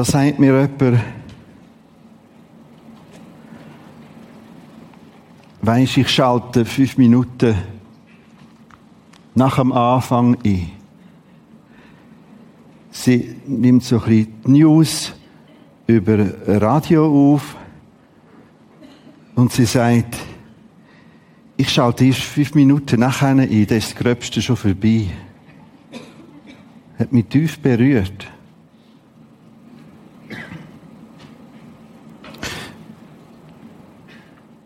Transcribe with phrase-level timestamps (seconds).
[0.00, 1.02] Da sagt mir jemand,
[5.60, 7.54] weisst, ich schalte fünf Minuten
[9.34, 10.70] nach dem Anfang ein.
[12.90, 15.12] Sie nimmt so ein bisschen die News
[15.86, 17.54] über Radio auf
[19.34, 20.16] und sie sagt,
[21.58, 25.08] ich schalte erst fünf Minuten nachher ein, dann ist das Gröbste schon vorbei.
[26.98, 28.30] Hat mich tief berührt.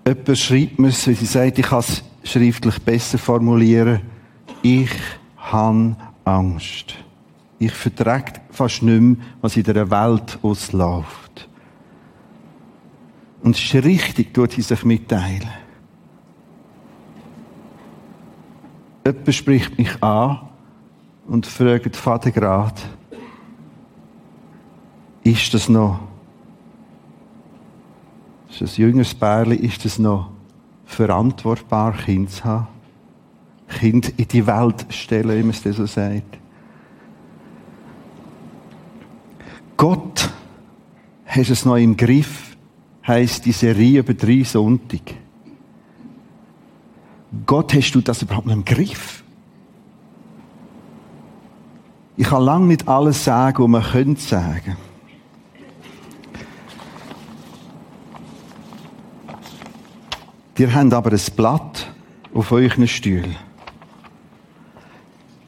[0.06, 4.02] Jemand schreibt mir es, wie sie sagt, ich kann es schriftlich besser formulieren.
[4.62, 4.90] Ich
[5.36, 6.94] habe Angst.
[7.58, 11.48] Ich vertrage fast nicht mehr, was in der Welt ausläuft.
[13.42, 15.48] Und es ist richtig, tut sie sich mitteilen.
[19.06, 20.40] Jemand spricht mich an
[21.26, 22.80] und fragt Vater Grad,
[25.22, 26.00] ist das noch,
[28.54, 30.30] ist das jüngeres Bärli, ist das noch
[30.84, 32.68] verantwortbar, Kind zu haben?
[33.68, 36.38] Kind in die Welt stellen, wie man es so sagt.
[39.76, 40.30] Gott
[41.26, 42.56] hast es noch im Griff,
[43.04, 45.16] heisst die Serie über drei Sonntage.
[47.44, 49.24] Gott, hast du das überhaupt noch im Griff?
[52.16, 54.76] Ich kann lange nicht alles sagen, was man könnte sagen.
[60.56, 61.88] Ihr habt aber ein Blatt
[62.32, 63.34] auf euren Stühlen.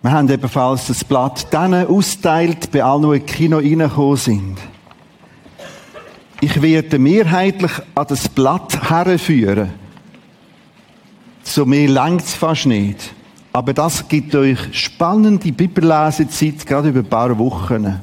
[0.03, 4.59] Wir haben ebenfalls das Blatt denen austeilt, bei allen, die in Kino reingekommen sind.
[6.41, 9.71] Ich werde mehrheitlich an das Blatt herführen.
[11.43, 13.15] So mehr längt's fast nicht.
[13.53, 18.00] Aber das gibt euch spannende Bibellesezeit, gerade über ein paar Wochen.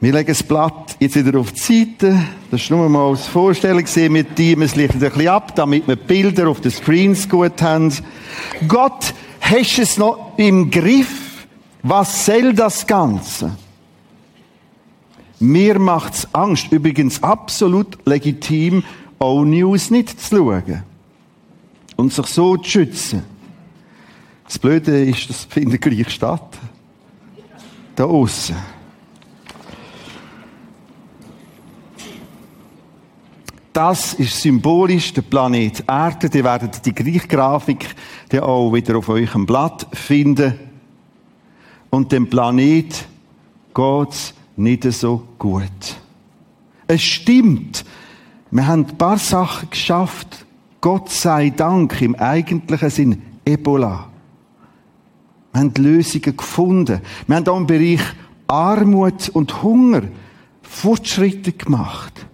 [0.00, 2.22] Wir legen das Blatt jetzt wieder auf die Seite.
[2.50, 4.62] Das ist nur mal als Vorstellung mit Team.
[4.62, 7.92] Es liegt ein bisschen ab, damit wir Bilder auf den Screens gut haben.
[8.66, 11.46] Gott Hast du es noch im Griff?
[11.82, 13.56] Was soll das Ganze?
[15.40, 16.70] Mir macht's Angst.
[16.70, 18.84] Übrigens absolut legitim,
[19.18, 20.84] auch News nicht zu schauen.
[21.96, 23.24] Und sich so zu schützen.
[24.44, 26.58] Das Blöde ist, das findet gleich statt.
[27.96, 28.56] Da außen.
[33.72, 36.28] Das ist symbolisch der Planet Erde.
[36.36, 37.94] Ihr werdet die gleiche Grafik
[38.40, 40.54] auch wieder auf eurem Blatt finden.
[41.88, 43.06] Und dem Planet
[43.74, 45.96] geht's nicht so gut.
[46.86, 47.84] Es stimmt.
[48.50, 50.44] Wir haben ein paar Sachen geschafft.
[50.82, 54.10] Gott sei Dank im eigentlichen Sinn Ebola.
[55.52, 57.00] Wir haben Lösungen gefunden.
[57.26, 58.02] Wir haben auch im Bereich
[58.48, 60.02] Armut und Hunger
[60.60, 62.26] Fortschritte gemacht.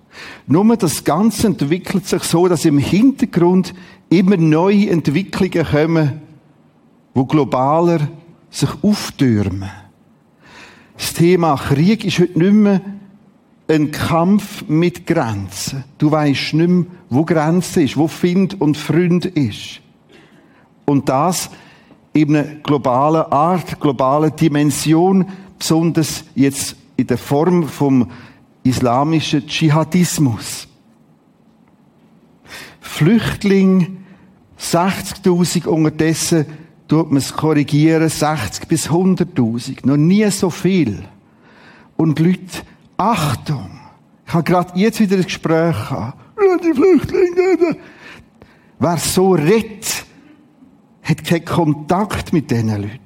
[0.46, 3.74] Nur das Ganze entwickelt sich so, dass im Hintergrund
[4.08, 6.22] immer neue Entwicklungen kommen,
[7.14, 8.08] wo globaler
[8.50, 9.70] sich auftürmen.
[10.96, 12.80] Das Thema Krieg ist heute nicht mehr
[13.68, 15.84] ein Kampf mit Grenzen.
[15.98, 19.80] Du weißt nicht mehr, wo Grenze ist, wo Find und Freund ist.
[20.86, 21.50] Und das
[22.14, 25.26] in einer globalen Art, globalen Dimension,
[25.58, 28.10] besonders jetzt in der Form vom
[28.68, 30.68] islamischen Dschihadismus.
[32.80, 33.98] Flüchtling
[34.58, 36.46] 60.000 unterdessen
[36.88, 39.86] tut man es korrigieren, 60 bis 100.000.
[39.86, 41.04] Noch nie so viel.
[41.96, 42.62] Und Leute,
[42.96, 43.70] Achtung!
[44.26, 46.18] Ich habe gerade jetzt wieder ein Gespräch gehabt.
[46.64, 47.76] Die Flüchtlinge,
[48.78, 50.04] wer so redet,
[51.02, 52.98] hat keinen Kontakt mit diesen Leuten.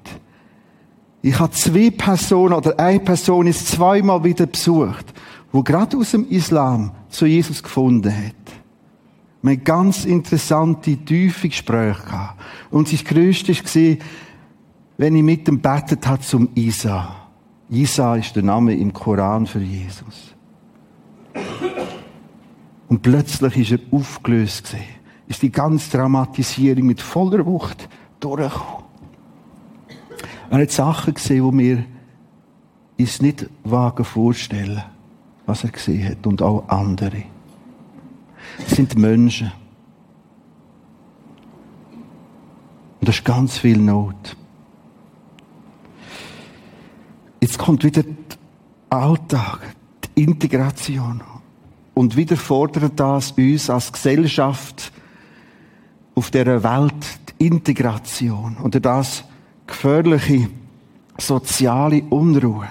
[1.23, 5.13] Ich habe zwei Personen oder eine Person ist zweimal wieder besucht
[5.53, 8.35] wo gerade aus dem Islam zu Jesus gefunden hat.
[9.43, 12.41] Wir haben ganz interessante, tiefe Gespräche gehabt.
[12.71, 13.97] Und sein Größtes war,
[14.97, 17.17] wenn ich mit ihm betet hat zum Isa.
[17.69, 20.35] Isa ist der Name im Koran für Jesus.
[22.89, 24.85] Und plötzlich ist er aufgelöst gesehen.
[25.27, 27.89] Ist die ganze Dramatisierung mit voller Wucht
[28.21, 28.85] durchgekommen.
[30.51, 31.85] Er hat Sachen gesehen, die wir
[32.99, 34.83] uns nicht wagen vorstellen
[35.47, 37.25] was er gesehen hat und auch andere.
[38.67, 39.53] Es sind Menschen.
[43.01, 44.37] Und das ist ganz viel Not.
[47.41, 48.15] Jetzt kommt wieder der
[48.91, 49.75] Alltag,
[50.17, 51.21] die Integration.
[51.95, 54.93] Und wieder fordert das uns als Gesellschaft
[56.15, 56.95] auf der Welt
[57.41, 59.25] die Integration oder das
[59.67, 60.49] gefährliche
[61.19, 62.69] soziale Unruhe.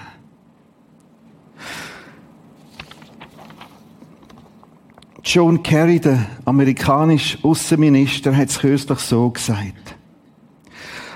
[5.24, 9.94] John Kerry, der amerikanische Außenminister, hat es kürzlich so gesagt.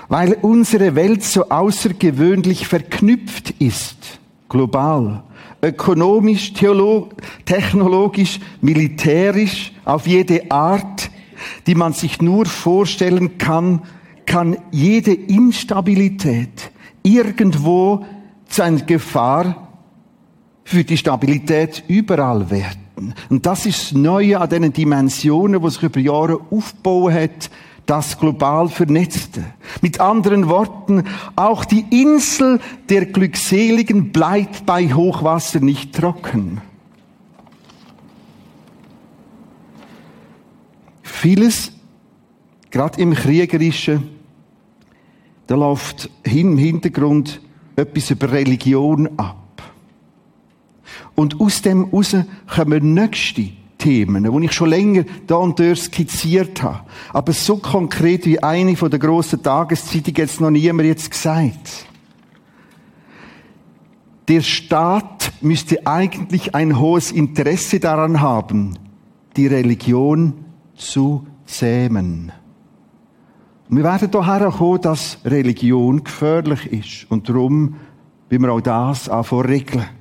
[0.07, 5.23] Weil unsere Welt so außergewöhnlich verknüpft ist, global,
[5.61, 11.11] ökonomisch, technologisch, militärisch, auf jede Art,
[11.67, 13.81] die man sich nur vorstellen kann,
[14.25, 16.71] kann jede Instabilität
[17.03, 18.05] irgendwo
[18.47, 19.67] zu einer Gefahr
[20.63, 22.86] für die Stabilität überall werden.
[23.29, 27.49] Und das ist das Neue an diesen Dimensionen, die sich über Jahre aufgebaut hat,
[27.85, 29.45] das global Vernetzte.
[29.81, 31.03] Mit anderen Worten,
[31.35, 32.59] auch die Insel
[32.89, 36.61] der Glückseligen bleibt bei Hochwasser nicht trocken.
[41.01, 41.71] Vieles,
[42.69, 44.09] gerade im Kriegerischen,
[45.47, 47.41] da läuft im Hintergrund
[47.77, 49.46] etwas über Religion ab.
[51.19, 52.15] Und aus dem raus
[52.45, 53.49] kommen nächste
[53.79, 56.81] Themen, die ich schon länger da und dort skizziert habe.
[57.11, 61.87] Aber so konkret wie eine von der grossen Tageszeitungen jetzt noch niemand jetzt gesagt.
[64.27, 68.77] Der Staat müsste eigentlich ein hohes Interesse daran haben,
[69.35, 70.33] die Religion
[70.75, 71.25] zu.
[71.59, 72.31] Und
[73.69, 77.09] wir werden daher kommen, dass Religion gefährlich ist.
[77.09, 77.77] Und darum,
[78.29, 79.96] wie wir auch das anfangen regeln.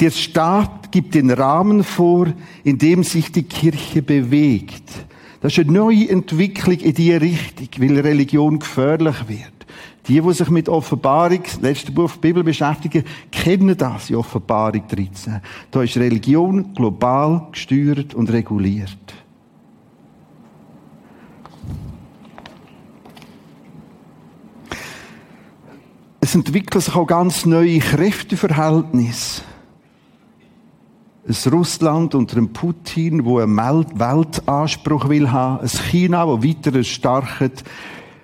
[0.00, 2.26] Der Staat gibt den Rahmen vor,
[2.64, 4.82] in dem sich die Kirche bewegt.
[5.40, 9.52] Das ist eine neue Entwicklung in diese Richtung, weil Religion gefährlich wird.
[10.06, 14.86] Die, die sich mit Offenbarung, das letzte Buch der Bibel beschäftigen, kennen das, die Offenbarung
[14.86, 15.40] 13.
[15.70, 18.96] Da ist Religion global gesteuert und reguliert.
[26.20, 29.42] Es entwickeln sich auch ganz neue Kräfteverhältnisse
[31.28, 37.64] ein Russland unter einem Putin, wo einen Weltanspruch will haben, ein China, wo weiter starket,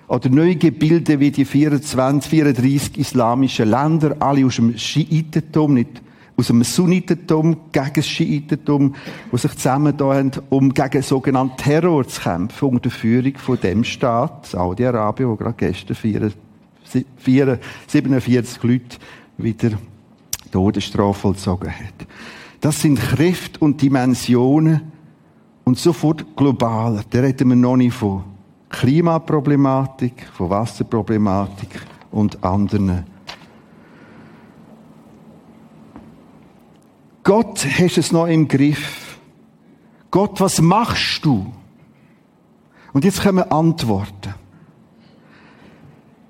[0.07, 6.01] oder neue Gebilde wie die 24, 34 islamischen Länder, alle aus dem Schiitentum, nicht
[6.35, 8.95] aus dem Sunnitentum gegen das Schiitentum,
[9.31, 13.59] die sich zusammen da haben, um gegen sogenannten Terror zu kämpfen, unter der Führung von
[13.59, 16.31] dem Staat, Saudi-Arabien, wo gerade gestern
[17.17, 18.97] 47 Leute
[19.37, 19.71] wieder
[20.51, 22.07] Todesstrafe vollzogen hat.
[22.63, 24.93] Das sind Kräfte und Dimensionen
[25.65, 27.03] und sofort global.
[27.09, 28.23] Da reden wir noch nicht von
[28.69, 33.03] Klimaproblematik, von Wasserproblematik und anderen.
[37.21, 39.19] Gott hast es noch im Griff.
[40.09, 41.51] Gott, was machst du?
[42.93, 44.35] Und jetzt kommen Antworten.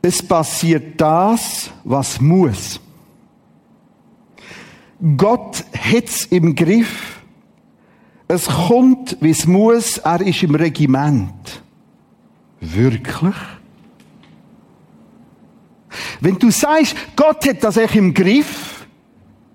[0.01, 2.81] Es passiert das, was muss.
[5.17, 7.21] Gott hat's im Griff.
[8.29, 9.97] Es kommt, wie es muss.
[9.97, 11.61] Er ist im Regiment.
[12.61, 13.35] Wirklich?
[16.21, 18.87] Wenn du sagst, Gott hat das echt im Griff,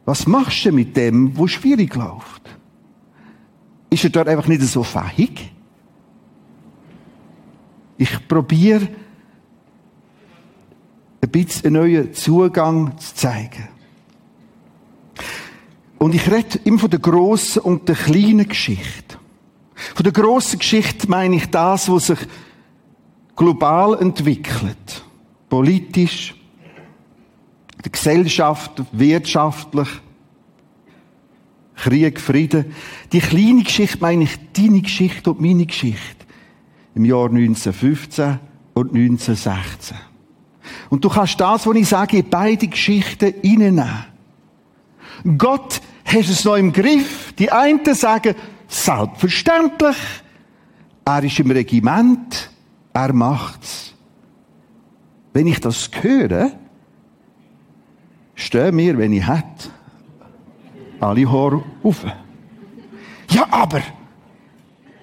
[0.05, 2.43] was machst du mit dem, wo schwierig läuft?
[3.89, 5.51] Ist er dort einfach nicht so fähig?
[7.97, 8.87] Ich probiere,
[11.21, 13.78] ein bisschen einen neuen Zugang zu zeigen.
[15.99, 19.19] Und ich rede immer von der grossen und der kleinen Geschichte.
[19.95, 22.19] Von der grossen Geschichte meine ich das, was sich
[23.37, 25.05] global entwickelt.
[25.49, 26.35] Politisch,
[27.85, 29.89] der Gesellschaft, wirtschaftlich,
[31.77, 32.75] Krieg, Frieden.
[33.13, 36.27] Die kleine Geschichte meine ich deine Geschichte und meine Geschichte.
[36.95, 38.41] Im Jahr 1915
[38.75, 39.97] und 1916.
[40.91, 43.89] Und du kannst das, was ich sage, in beide Geschichten reinnehmen.
[45.37, 47.33] Gott hat es noch im Griff.
[47.39, 48.35] Die einen sagen,
[48.67, 49.97] selbstverständlich.
[51.05, 52.51] Er ist im Regiment.
[52.93, 53.95] Er macht's.
[55.33, 56.53] Wenn ich das höre,
[58.35, 59.71] stehen mir, wenn ich hätte,
[61.01, 62.05] alle Haare auf.
[63.31, 63.83] Ja, aber!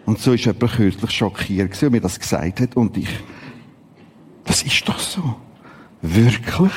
[0.05, 2.75] Und so ist jemand kürzlich schockiert, als er mir das gesagt hat.
[2.75, 3.09] Und ich,
[4.43, 5.35] das ist doch so.
[6.01, 6.71] Wirklich?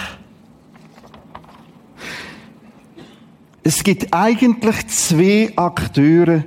[3.68, 6.42] Es gibt eigentlich zwei Akteure,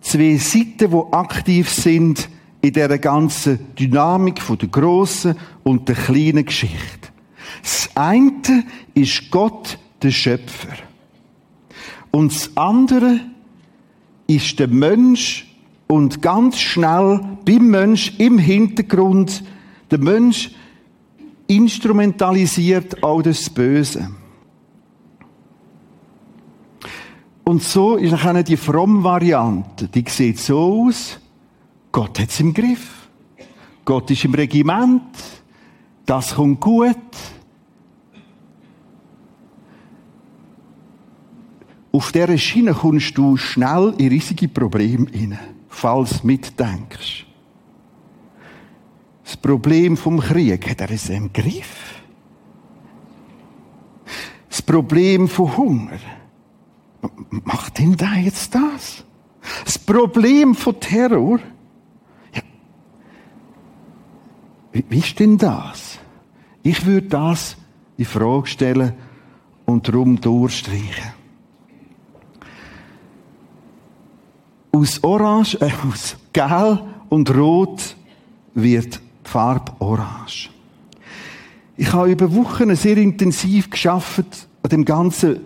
[0.00, 2.28] zwei Seiten, die aktiv sind
[2.60, 7.10] in dieser ganzen Dynamik von der grossen und der kleinen Geschichte.
[7.62, 10.74] Das eine ist Gott, der Schöpfer.
[12.10, 13.20] Und das andere
[14.26, 15.46] ist der Mensch
[15.86, 19.44] und ganz schnell beim Mensch im Hintergrund
[19.92, 20.50] der Mensch
[21.46, 24.10] instrumentalisiert auch das Böse.
[27.48, 29.88] Und so ist auch die fromme Variante.
[29.88, 31.18] Die sieht so aus.
[31.90, 33.08] Gott hat es im Griff.
[33.86, 35.16] Gott ist im Regiment.
[36.04, 36.98] Das kommt gut.
[41.90, 47.24] Auf dieser Schiene kommst du schnell in riesige Probleme hinein, falls du mitdenkst.
[49.24, 52.02] Das Problem vom Krieg hat er es im Griff.
[54.50, 55.98] Das Problem von Hunger.
[57.48, 59.04] Macht denn da jetzt das?
[59.64, 61.38] Das Problem von Terror.
[62.34, 62.42] Ja.
[64.72, 65.98] Wie, ist denn das?
[66.62, 67.56] Ich würde das
[67.96, 68.92] in Frage stellen
[69.64, 71.14] und darum durchstreichen.
[74.72, 77.96] Aus Orange, äh, aus Gel und Rot
[78.52, 80.50] wird die Farbe Orange.
[81.78, 85.40] Ich habe über Wochen sehr intensiv geschafft an dem ganzen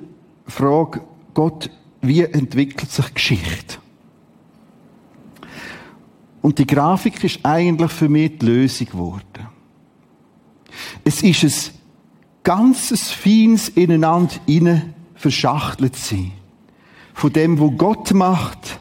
[0.49, 1.71] Frage Gott,
[2.03, 3.79] wie entwickelt sich Geschichte?
[6.43, 9.47] Und die Grafik ist eigentlich für mich die Lösung geworden.
[11.05, 11.75] Es ist ein
[12.43, 16.33] ganzes feines ineinander innen verschachtelt sein.
[17.15, 18.81] Von dem, wo Gott macht,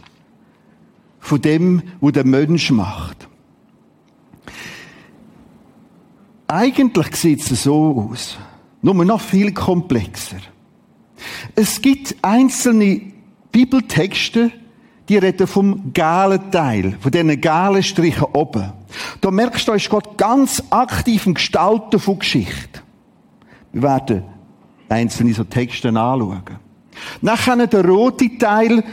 [1.20, 3.28] von dem, wo der Mensch macht.
[6.48, 8.38] Eigentlich sieht es so aus.
[8.82, 10.40] Nur noch viel komplexer.
[11.56, 13.02] Es gibt einzelne
[13.52, 14.52] Bibeltexte,
[15.10, 18.72] die reden vom galen Teil, von diesen galen Strichen oben.
[19.20, 22.82] Da merkst du, ist Gott ganz aktiv im Gestalten von Geschichte.
[23.74, 24.24] Wir werden
[24.90, 26.44] einzelne so Texte anschauen.
[27.22, 28.84] Nachher der rote Teil,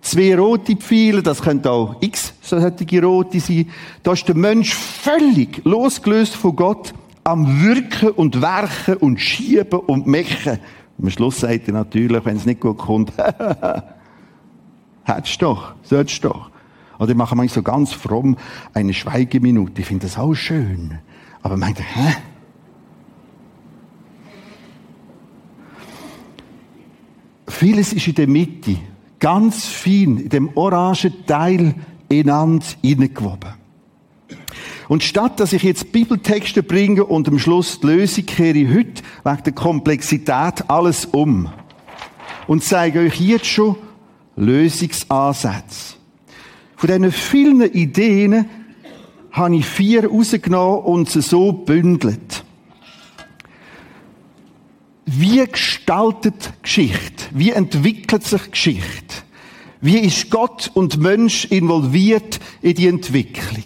[0.00, 3.70] zwei rote Pfeile, das könnte auch x solche rote sein.
[4.02, 6.92] Da ist der Mensch völlig losgelöst von Gott
[7.24, 10.58] am Wirken und Werken und Schieben und Mechen
[11.00, 13.12] am Schluss sagt er natürlich, wenn es nicht gut kommt,
[15.04, 16.50] hättest doch, sollst doch.
[16.98, 18.36] Oder ich mache manchmal so ganz fromm
[18.72, 19.80] eine Schweigeminute.
[19.80, 20.98] Ich finde das auch schön.
[21.42, 22.16] Aber meint er, hä?
[27.48, 28.76] Vieles ist in der Mitte,
[29.18, 31.74] ganz fein, in dem orangen Teil
[32.08, 33.54] ineinander hineingewoben.
[34.94, 39.02] Und statt dass ich jetzt Bibeltexte bringe und am Schluss die Lösung kehre ich heute
[39.24, 41.50] wegen der Komplexität alles um.
[42.46, 43.74] Und zeige euch jetzt schon
[44.36, 45.94] Lösungsansätze.
[46.76, 48.48] Von diesen vielen Ideen
[49.32, 52.44] habe ich vier rausgenommen und sie so bündelt.
[55.06, 57.24] Wie gestaltet Geschichte?
[57.32, 59.24] Wie entwickelt sich Geschichte?
[59.80, 63.64] Wie ist Gott und Mensch involviert in die Entwicklung?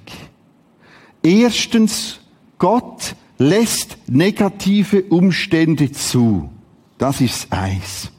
[1.22, 2.20] Erstens,
[2.58, 6.50] Gott lässt negative Umstände zu.
[6.98, 8.10] Das ist eins.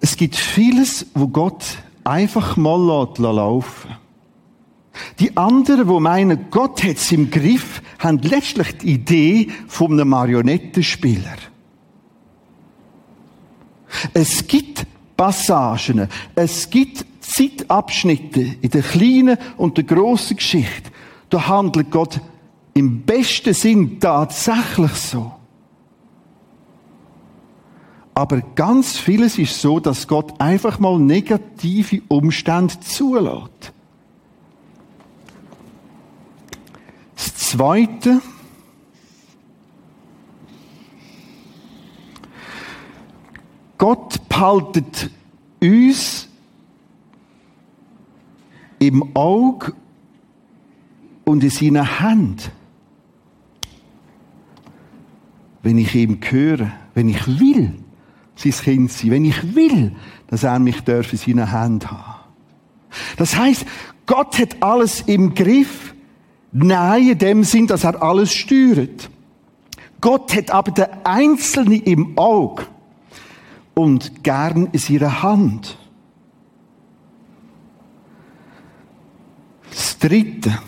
[0.00, 1.64] Es gibt vieles, wo Gott
[2.04, 3.90] einfach mal laufen
[5.20, 10.08] Die anderen, wo meinen, Gott hat es im Griff, haben letztlich die Idee von einem
[10.08, 11.36] Marionettenspieler.
[14.12, 20.90] Es gibt Passagen, es gibt Zeitabschnitte in der kleinen und der grossen Geschichte,
[21.30, 22.20] da handelt Gott
[22.74, 25.32] im besten Sinn tatsächlich so.
[28.14, 33.72] Aber ganz vieles ist so, dass Gott einfach mal negative Umstände zulässt.
[37.14, 38.20] Das Zweite,
[43.78, 45.10] Gott behaltet
[45.60, 46.28] uns
[48.82, 49.74] im Auge
[51.24, 52.50] und in seiner Hand.
[55.62, 57.74] Wenn ich ihm höre, wenn ich will,
[58.34, 59.92] sein Kind sein, wenn ich will,
[60.26, 62.22] dass er mich in seiner Hand haben.
[63.16, 63.64] Das heißt,
[64.06, 65.94] Gott hat alles im Griff.
[66.50, 69.08] Nein, in dem Sinn, dass er alles steuert.
[70.00, 72.66] Gott hat aber den Einzelnen im Auge
[73.74, 75.78] und gern in seiner Hand.
[79.72, 80.58] Das Dritte.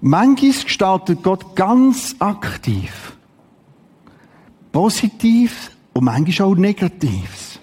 [0.00, 3.12] Manchmal gestaltet Gott ganz aktiv.
[4.72, 7.60] Positiv und manchmal auch negativ.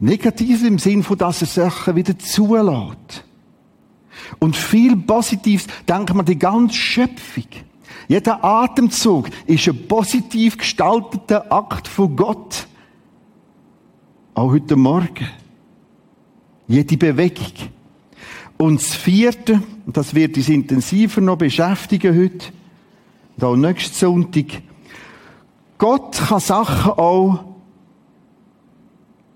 [0.00, 3.24] Negativ im Sinn von, dass er Sachen wieder zulässt.
[4.38, 7.44] Und viel Positives, denken wir die ganze Schöpfung.
[8.08, 12.66] Jeder Atemzug ist ein positiv gestalteter Akt von Gott.
[14.34, 15.28] Auch heute Morgen.
[16.68, 17.52] Jede Bewegung.
[18.56, 22.46] Und das vierte, und das wird uns intensiver noch beschäftigen heute,
[23.36, 24.62] und auch nächsten Sonntag,
[25.78, 27.44] Gott kann Sachen auch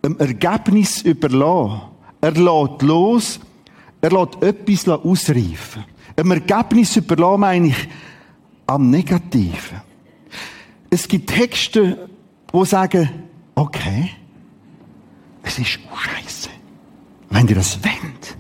[0.02, 1.82] im Ergebnis überlassen.
[2.22, 3.40] Er lässt los,
[4.00, 5.84] er lässt etwas ausreifen.
[6.16, 7.88] Im Ergebnis überlassen meine ich
[8.66, 9.82] am Negativen.
[10.88, 12.08] Es gibt Texte,
[12.52, 13.08] die sagen,
[13.54, 14.10] okay,
[15.42, 16.39] es ist scheiße.
[17.30, 18.37] Wenn ihr das wollt,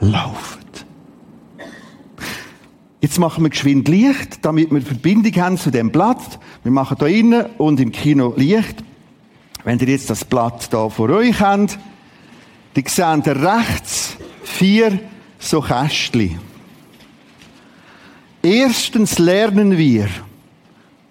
[0.00, 0.86] lauft.
[3.00, 6.38] Jetzt machen wir geschwind Licht, damit wir Verbindung haben zu dem Blatt.
[6.62, 8.84] Wir machen da innen und im Kino Licht.
[9.64, 11.78] Wenn ihr jetzt das Blatt da vor euch habt,
[12.74, 15.00] dann seht ihr rechts vier
[15.38, 16.38] so Kästchen.
[18.42, 20.08] Erstens lernen wir,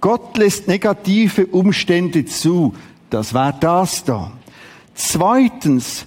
[0.01, 2.74] Gott lässt negative Umstände zu.
[3.10, 4.31] Das war das da.
[5.00, 6.06] Zweitens,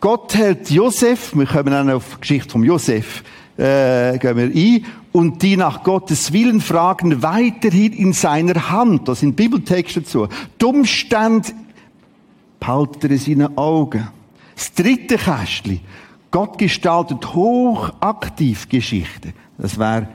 [0.00, 3.22] Gott hält Josef, wir kommen dann auf die Geschichte von Josef,
[3.58, 9.08] äh, gehen wir ein, und die nach Gottes Willen fragen, weiterhin in seiner Hand.
[9.08, 10.26] Das sind Bibeltexte dazu.
[10.58, 11.50] Die Umstände
[12.58, 14.08] behaltet er in seinen Augen.
[14.54, 15.80] Das dritte Kästchen.
[16.30, 19.34] Gott gestaltet hochaktiv Geschichte.
[19.58, 20.08] Das wäre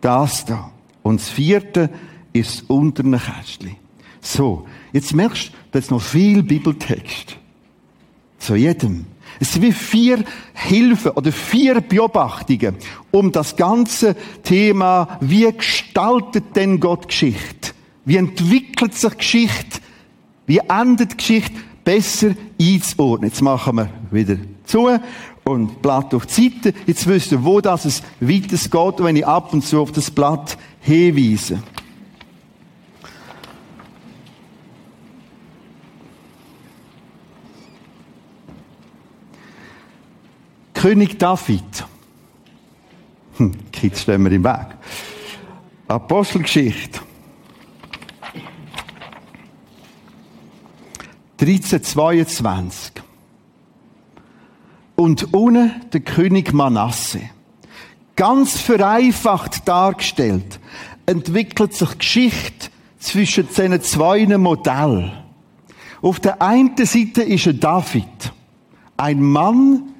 [0.00, 0.70] das da.
[1.02, 1.90] Und das vierte
[2.32, 3.76] ist das untere Kästchen.
[4.22, 4.66] So.
[4.94, 7.36] Jetzt merkst du, da ist noch viel Bibeltext.
[8.40, 9.06] Zu jedem.
[9.38, 12.74] Es sind wie vier Hilfen oder vier Beobachtungen
[13.12, 17.70] um das ganze Thema, wie gestaltet denn Gott Geschichte?
[18.04, 19.78] Wie entwickelt sich Geschichte?
[20.46, 21.54] Wie endet Geschichte?
[21.84, 23.30] Besser einzuordnen.
[23.30, 24.88] Jetzt machen wir wieder zu
[25.44, 26.74] und Blatt auf die Seite.
[26.86, 30.10] Jetzt wisst ihr, wo das es weiter geht, wenn ich ab und zu auf das
[30.10, 31.62] Blatt hinweise.
[40.80, 41.84] König David.
[43.36, 44.66] Hm, Kids stehen wir im Weg.
[45.86, 47.00] Apostelgeschichte.
[51.38, 52.92] 1322.
[54.96, 57.28] Und ohne der König Manasse.
[58.16, 60.60] Ganz vereinfacht dargestellt,
[61.04, 65.12] entwickelt sich Geschichte zwischen diesen zwei Modellen.
[66.00, 68.32] Auf der einen Seite ist er David.
[68.96, 69.90] Ein Mann,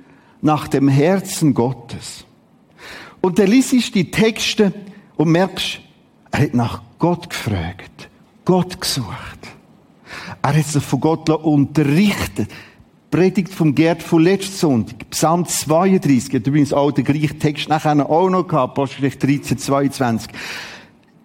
[0.42, 2.24] nach dem Herzen Gottes.
[3.20, 4.72] Und dann liest die Texte
[5.16, 5.80] und merkst,
[6.30, 8.08] er hat nach Gott gefragt,
[8.44, 9.38] Gott gesucht.
[10.42, 12.50] Er hat sich von Gott unterrichtet.
[13.10, 18.08] Predigt vom Gerd von letzten Sonntag, Psalm 32, hat übrigens auch den gleichen Text nachher
[18.08, 20.30] auch noch gehabt, Apostelgeschichte 13, 22.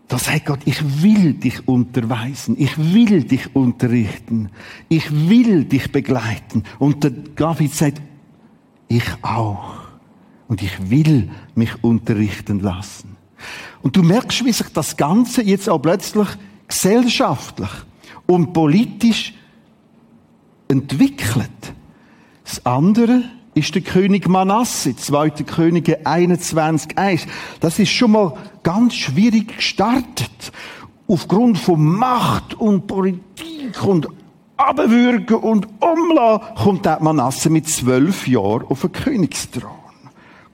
[0.07, 4.49] Da sagt Gott, ich will dich unterweisen, ich will dich unterrichten,
[4.89, 6.63] ich will dich begleiten.
[6.79, 8.01] Und der David sagt,
[8.87, 9.75] ich auch.
[10.47, 13.15] Und ich will mich unterrichten lassen.
[13.81, 16.27] Und du merkst, wie sich das Ganze jetzt auch plötzlich
[16.67, 17.69] gesellschaftlich
[18.25, 19.33] und politisch
[20.67, 21.49] entwickelt.
[22.43, 23.23] Das andere
[23.55, 25.29] ist der König Manasse, 2.
[25.45, 27.27] Könige 21,1.
[27.59, 30.51] Das ist schon mal ganz schwierig gestartet.
[31.07, 34.07] Aufgrund von Macht und Politik und
[34.57, 39.71] abwürgen und umlassen, kommt der Manasse mit zwölf Jahren auf den Königsthron.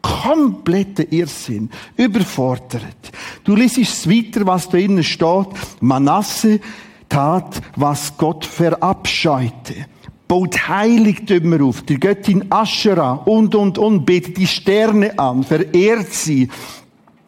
[0.02, 1.70] Kompletter Irrsinn.
[1.96, 3.12] Überfordert.
[3.44, 5.48] Du liest es weiter, was da innen steht.
[5.80, 6.60] Manasse
[7.08, 9.86] tat, was Gott verabscheute.
[10.28, 16.48] Baut Heiligtümer auf, die Göttin Aschera und, und, und, betet die Sterne an, verehrt sie.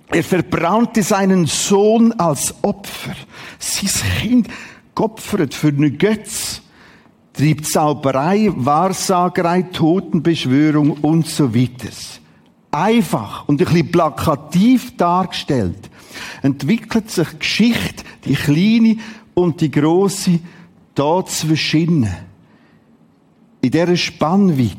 [0.07, 3.15] Er verbrannte seinen Sohn als Opfer.
[3.59, 4.47] Sein Kind
[4.95, 6.62] geopfert für eine Götz
[7.33, 11.89] trieb Zauberei, Wahrsagerei, Totenbeschwörung und so weiter.
[12.71, 15.89] Einfach und ein bisschen plakativ dargestellt
[16.41, 18.97] entwickelt sich Geschichte, die kleine
[19.33, 20.39] und die große,
[20.95, 22.07] da zwischen.
[23.61, 24.75] In dieser Spannweite.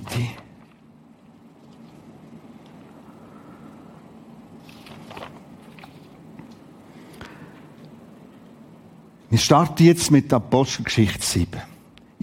[9.30, 11.73] Wir starten jetzt mit Apostelgeschichte 7.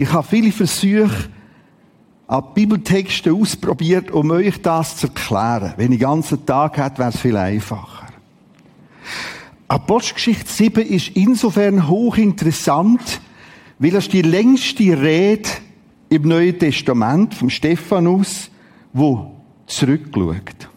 [0.02, 1.30] Ich habe viele Versuche
[2.26, 5.76] an Bibeltexten ausprobiert, um euch das zu erklären.
[5.78, 8.08] Wenn ich den ganzen Tag hätte, wäre es viel einfacher.
[9.68, 13.22] Apostelgeschichte 7 ist insofern hochinteressant,
[13.78, 15.48] weil es die längste Rede
[16.10, 18.50] im Neuen Testament vom Stephanus,
[18.94, 19.36] wo
[19.68, 20.68] zurückschaut.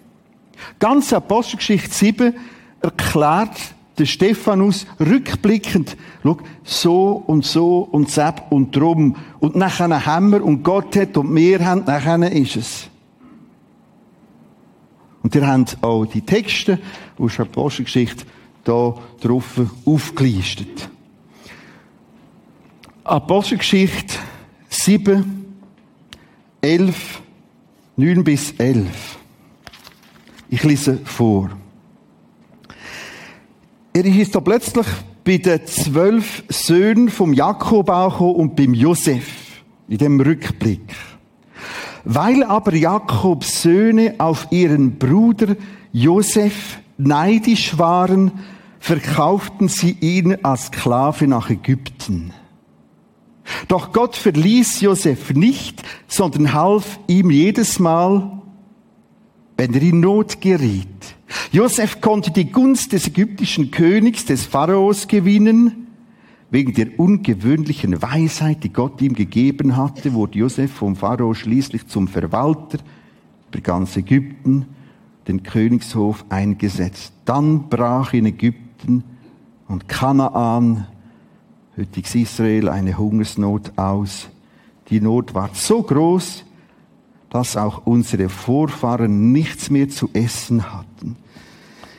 [0.79, 2.35] Ganz Apostelgeschichte 7
[2.83, 9.17] erklärt der Stephanus rückblickend, schau, so und so und sepp und drum.
[9.39, 12.89] Und nachher haben wir und Gott hat und wir haben, nachher ist es.
[15.23, 16.79] Und ihr habt auch die Texte
[17.19, 18.25] aus der Apostelgeschichte
[18.65, 20.89] da drauf aufgelistet.
[23.05, 24.15] Apostelgeschichte
[24.69, 25.45] 7,
[26.61, 27.23] 11,
[27.97, 29.19] 9 bis 11.
[30.49, 31.51] Ich lese vor.
[33.97, 34.89] Er ist da plötzlich
[35.23, 40.93] bei den zwölf Söhnen vom Jakob auch und beim Josef in dem Rückblick.
[42.03, 45.55] Weil aber Jakobs Söhne auf ihren Bruder
[45.93, 48.33] Josef neidisch waren,
[48.81, 52.33] verkauften sie ihn als Sklave nach Ägypten.
[53.69, 58.43] Doch Gott verließ Josef nicht, sondern half ihm jedes Mal,
[59.57, 61.14] wenn er in Not geriet.
[61.53, 65.87] Josef konnte die Gunst des ägyptischen Königs, des Pharaos gewinnen.
[66.51, 72.07] Wegen der ungewöhnlichen Weisheit, die Gott ihm gegeben hatte, wurde Josef vom Pharao schließlich zum
[72.07, 72.79] Verwalter
[73.49, 74.67] über ganz Ägypten,
[75.29, 77.13] den Königshof eingesetzt.
[77.25, 79.05] Dann brach in Ägypten
[79.69, 80.87] und Kanaan,
[81.77, 84.29] heutiges Israel, eine Hungersnot aus.
[84.91, 86.45] Die Not war so groß,
[87.35, 91.17] dass auch unsere Vorfahren nichts mehr zu essen hatten.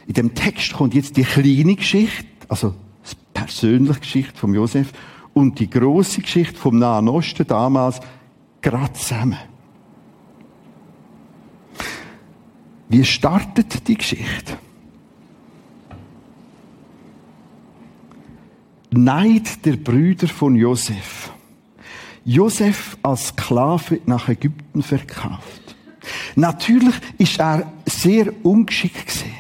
[0.08, 2.74] In dem Text kommt jetzt die kleine Geschichte, also
[3.12, 4.94] die persönliche Geschichte von Josef
[5.34, 8.00] und die große Geschichte vom Nahen Osten damals
[8.62, 9.38] gerade zusammen.
[12.88, 14.58] Wie startet die Geschichte?
[18.92, 21.35] Neid der Brüder von Josef.
[22.26, 25.76] Josef als Sklave nach Ägypten verkauft.
[26.36, 29.32] Natürlich ist er sehr ungeschickt gesehen.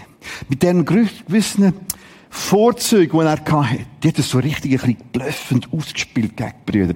[0.47, 1.73] Mit den gewissen
[2.29, 3.85] Vorzügen, die er hatte.
[4.03, 6.95] Die hat er so richtig ein bisschen blöffend ausgespielt gegen die Brüder.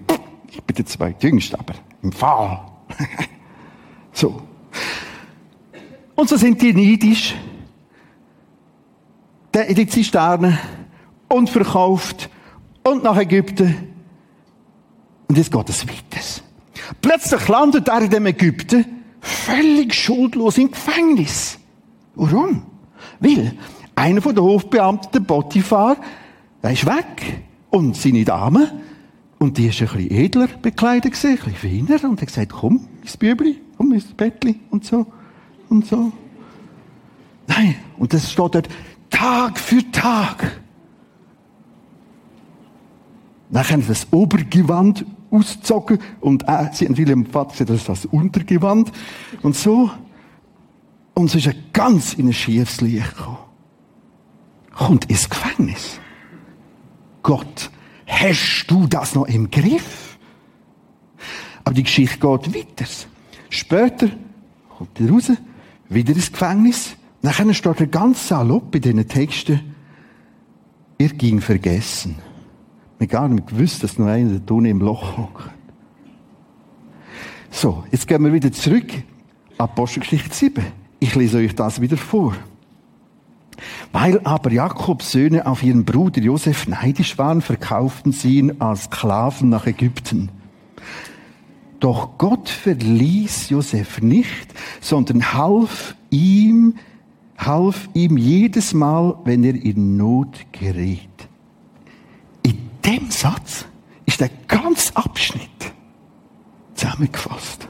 [0.52, 1.74] Ich bin der zweitjüngste, aber
[2.04, 2.62] im Fall.
[4.14, 4.44] so.
[6.16, 7.36] Und so sind die neidisch.
[9.68, 10.60] In die Zisterne
[11.28, 12.30] und verkauft
[12.84, 13.90] und nach Ägypten
[15.30, 16.26] und jetzt geht es weiter.
[17.02, 18.86] Plötzlich landet er in dem Ägypten
[19.22, 21.60] völlig schuldlos im Gefängnis.
[22.16, 22.64] Warum?
[23.20, 23.54] Weil
[23.96, 25.98] einer von den Hofbeamten, der Potiphar,
[26.64, 27.44] der ist weg.
[27.70, 28.72] Und seine Dame,
[29.38, 33.16] und die ist ein bisschen edler bekleidet ein bisschen feiner, und hat gesagt, komm, ins
[33.16, 35.06] Bübli, komm ins Bettli, und so,
[35.70, 36.12] und so.
[37.48, 38.70] Nein, und das steht dort
[39.12, 40.60] Tag für Tag.
[43.52, 47.90] Dann haben sie das Obergewand ausgezogen und äh, sie haben William Vater gesagt, das ist
[47.90, 48.92] das Untergewand
[49.42, 49.92] und so.
[51.14, 53.38] Und sie ist ganz in ein schiefes Licht gekommen.
[54.72, 56.00] Kommt ins Gefängnis.
[57.24, 57.70] Gott,
[58.08, 60.18] hast du das noch im Griff?
[61.64, 62.90] Aber die Geschichte geht weiter.
[63.50, 64.10] Später
[64.70, 65.32] kommt er raus,
[65.90, 66.96] wieder ins Gefängnis.
[67.22, 69.76] Nachher steht er ganz salopp in diesen Texten,
[70.98, 72.16] er ging vergessen.
[73.00, 75.50] Wir gar nicht gewusst, dass noch einer Tunnel im Loch hockt.
[77.50, 78.92] So, jetzt gehen wir wieder zurück.
[79.58, 80.66] Apostelgeschichte 7.
[81.00, 82.36] Ich lese euch das wieder vor.
[83.94, 89.48] Weil aber Jakobs Söhne auf ihren Bruder Josef neidisch waren, verkauften sie ihn als Sklaven
[89.48, 90.30] nach Ägypten.
[91.80, 96.76] Doch Gott verließ Josef nicht, sondern half ihm,
[97.38, 101.09] half ihm jedes Mal, wenn er in Not geriet
[102.90, 103.66] dem Satz
[104.06, 105.50] ist der ganze Abschnitt
[106.74, 107.68] zusammengefasst.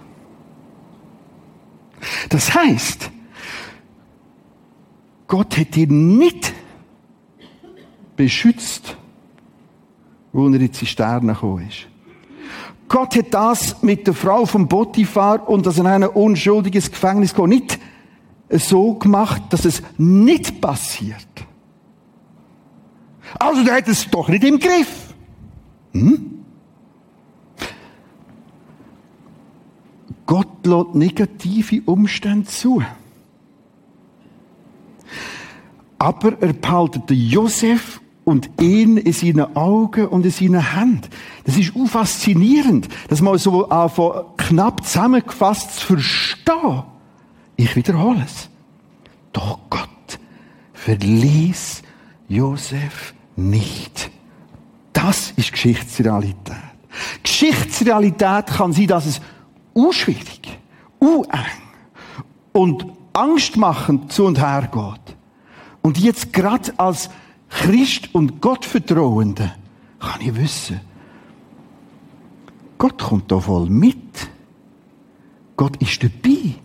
[2.29, 3.11] Das heißt,
[5.27, 6.53] Gott hat ihn nicht
[8.15, 8.95] beschützt,
[10.31, 11.87] wo er in die Zisterne gekommen ist.
[12.87, 17.47] Gott hat das mit der Frau von Potiphar und dass in ein unschuldiges Gefängnis geht,
[17.47, 17.79] nicht
[18.49, 21.27] so gemacht, dass es nicht passiert.
[23.37, 25.08] Also der hat es doch nicht im Griff.
[25.93, 26.43] Hm?
[30.25, 32.83] Gott lässt negative Umstände zu.
[35.97, 41.09] Aber er behaltet Josef und ihn in seinen Augen und in seinen Händen.
[41.45, 43.67] Das ist faszinierend, das mal so
[44.37, 46.83] knapp zusammengefasst zu verstehen.
[47.55, 48.49] Ich wiederhole es.
[49.33, 49.89] Doch Gott
[50.73, 51.81] verließ
[52.27, 54.08] Josef nicht.
[55.01, 56.57] Das ist Geschichtsrealität.
[57.23, 59.21] Geschichtsrealität kann sein, dass es
[59.73, 60.59] unschwierig,
[60.99, 61.45] uneng
[62.51, 65.15] und angstmachend zu und her geht.
[65.81, 67.09] Und jetzt gerade als
[67.47, 69.53] Christ und Gottvertrauende
[69.99, 70.81] kann ich wissen,
[72.77, 74.29] Gott kommt da voll mit.
[75.55, 76.55] Gott ist dabei.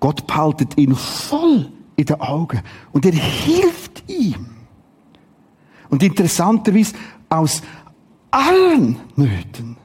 [0.00, 2.60] Gott behaltet ihn voll in den Augen.
[2.92, 4.46] Und er hilft ihm.
[5.90, 6.94] Und interessanterweise
[7.28, 7.62] aus
[8.34, 9.76] allen Nöten.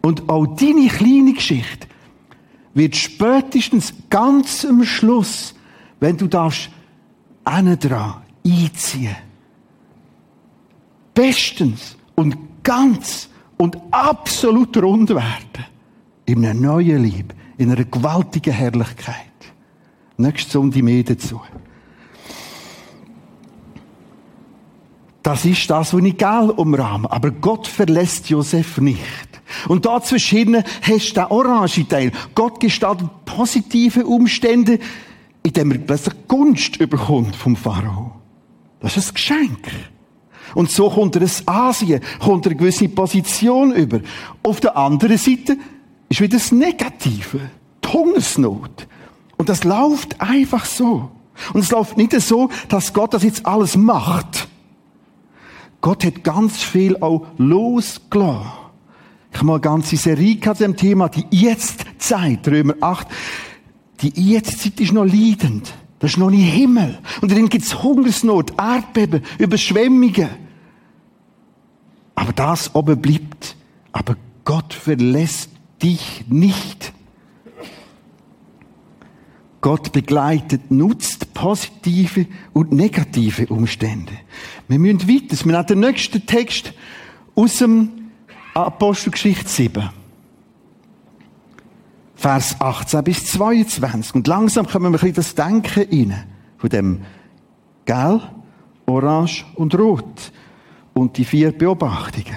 [0.00, 1.86] Und auch deine kleine Geschichte
[2.74, 5.54] wird spätestens ganz am Schluss,
[6.00, 6.70] wenn du darfst,
[7.44, 9.16] dran einziehen.
[11.14, 15.66] Bestens und ganz und absolut rund werden.
[16.26, 19.16] In einer neuen Liebe, in einer gewaltigen Herrlichkeit.
[20.16, 21.40] Nächstes Sonntag mehr dazu.
[25.22, 27.10] Das ist das, was ich gell umrahme.
[27.10, 29.02] Aber Gott verlässt Josef nicht.
[29.66, 32.12] Und dazwischen hast du den orange Teil.
[32.34, 34.78] Gott gestaltet positive Umstände,
[35.42, 38.12] indem er plötzlich Gunst überkommt vom Pharao.
[38.80, 39.70] Das ist ein Geschenk.
[40.54, 44.00] Und so kommt er ins Asien, kommt er eine gewisse Position über.
[44.42, 45.56] Auf der anderen Seite
[46.08, 47.40] ist wieder das Negative.
[47.84, 48.86] Die Hungersnot.
[49.36, 51.10] Und das läuft einfach so.
[51.52, 54.48] Und es läuft nicht so, dass Gott das jetzt alles macht.
[55.80, 58.50] Gott hat ganz viel auch losgelassen.
[59.30, 63.06] Ich habe mal eine ganze Serie zu dem Thema, die Jetzt-Zeit, Römer 8.
[64.00, 65.72] Die Jetzt-Zeit ist noch leidend.
[65.98, 66.98] Das ist noch nicht Himmel.
[67.20, 70.28] Und dann gibt es Hungersnot, Erdbeben, Überschwemmungen.
[72.14, 73.56] Aber das oben bleibt.
[73.92, 75.50] Aber Gott verlässt
[75.82, 76.92] dich nicht.
[79.60, 84.12] Gott begleitet, nutzt positive und negative Umstände.
[84.68, 85.44] Wir müssen weiter.
[85.44, 86.72] Wir haben den nächsten Text
[87.34, 88.10] aus dem
[88.54, 89.90] Apostelgeschichte 7.
[92.14, 94.14] Vers 18 bis 22.
[94.14, 96.24] Und langsam kommen wir ein bisschen das Denken rein.
[96.56, 97.00] Von dem
[97.84, 98.20] Gel,
[98.86, 100.32] Orange und Rot.
[100.94, 102.36] Und die vier Beobachtungen.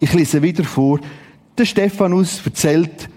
[0.00, 1.00] Ich lese wieder vor.
[1.58, 3.08] Der Stephanus erzählt,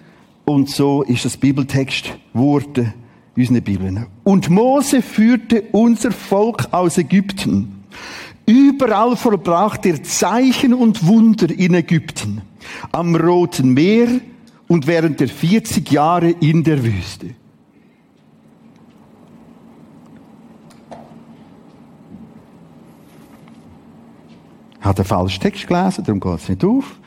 [0.46, 2.94] und so ist das Bibeltext Worte
[3.38, 4.08] in unseren Bibeln.
[4.24, 7.84] Und Mose führte unser Volk aus Ägypten.
[8.46, 12.42] Überall vollbrachte er Zeichen und Wunder in Ägypten.
[12.92, 14.08] Am Roten Meer,
[14.68, 17.34] und während der 40 Jahre in der Wüste.
[24.82, 26.98] Hat er falsch Text gelesen, darum geht es nicht auf.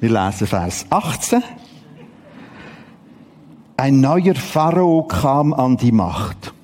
[0.00, 1.42] Wir lesen Vers 18.
[3.78, 6.54] Ein neuer Pharao kam an die Macht.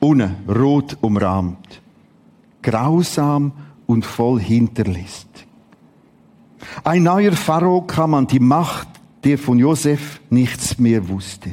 [0.00, 1.80] Ohne rot umrahmt.
[2.60, 3.52] Grausam
[3.86, 5.28] und voll Hinterlist.
[6.82, 8.88] Ein neuer Pharao kam an die Macht
[9.24, 11.50] der von Josef nichts mehr wusste.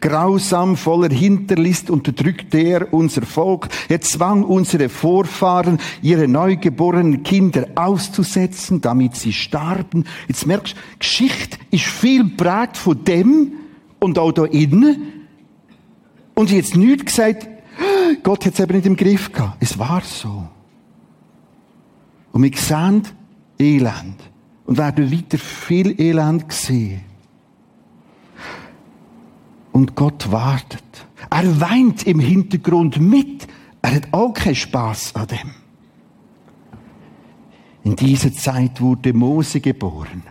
[0.00, 3.68] Grausam voller Hinterlist unterdrückte er unser Volk.
[3.88, 10.04] Er zwang unsere Vorfahren, ihre neugeborenen Kinder auszusetzen, damit sie starben.
[10.28, 13.52] Jetzt merkst du, Geschichte ist viel prägt von dem
[14.04, 15.26] und auch da innen.
[16.34, 17.48] Und jetzt nichts gesagt,
[18.22, 19.56] Gott hat es eben nicht im Griff gehabt.
[19.60, 20.48] Es war so.
[22.32, 23.02] Und wir sehen
[23.58, 24.16] Elend
[24.66, 27.02] und werden weiter viel Elend sehen.
[29.72, 30.82] Und Gott wartet.
[31.30, 33.46] Er weint im Hintergrund mit.
[33.82, 35.50] Er hat auch keinen Spaß an dem.
[37.84, 40.22] In dieser Zeit wurde Mose geboren.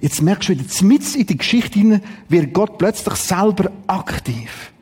[0.00, 4.72] Jetzt merkst du wieder, mit in die Geschichte hinein wird Gott plötzlich selber aktiv.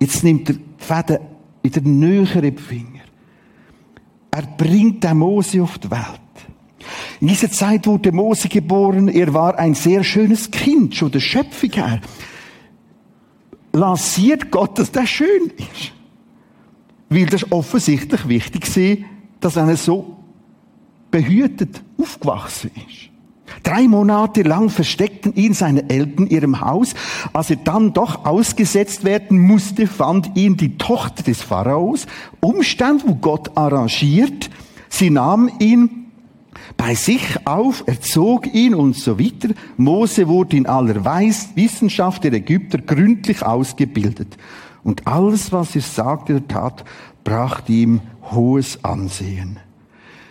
[0.00, 1.18] Jetzt nimmt er die Fäden
[1.62, 3.00] wieder näher in Finger.
[4.30, 6.20] Er bringt den Mose auf die Welt.
[7.20, 9.08] In dieser Zeit wurde Mose geboren.
[9.08, 12.00] Er war ein sehr schönes Kind, schon der Schöpfung her.
[13.72, 15.92] Lanciert Gott, dass der schön ist.
[17.10, 19.06] Weil das offensichtlich wichtig war,
[19.40, 20.16] dass er so
[21.10, 23.09] behütet aufgewachsen ist.
[23.62, 26.94] Drei Monate lang versteckten ihn seine Eltern in ihrem Haus.
[27.32, 32.06] Als er dann doch ausgesetzt werden musste, fand ihn die Tochter des Pharaos.
[32.40, 34.50] Umstand, wo Gott arrangiert.
[34.88, 36.06] Sie nahm ihn
[36.76, 39.54] bei sich auf, erzog ihn und so weiter.
[39.76, 41.04] Mose wurde in aller
[41.54, 44.36] Wissenschaft der Ägypter gründlich ausgebildet.
[44.82, 46.84] Und alles, was er sagte oder tat,
[47.24, 49.58] brachte ihm hohes Ansehen.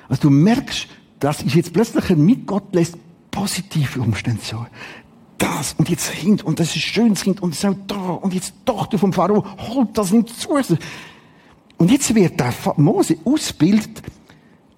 [0.07, 0.87] Also du merkst,
[1.19, 2.97] das ist jetzt plötzlich ein mit Gott lässt
[3.31, 4.65] positive Umstände so.
[5.37, 8.97] Das und jetzt Kind und das ist schönes Kind und so da und jetzt Tochter
[8.97, 10.49] vom Pharao holt das nicht zu.
[11.77, 14.03] Und jetzt wird der Mose ausbildet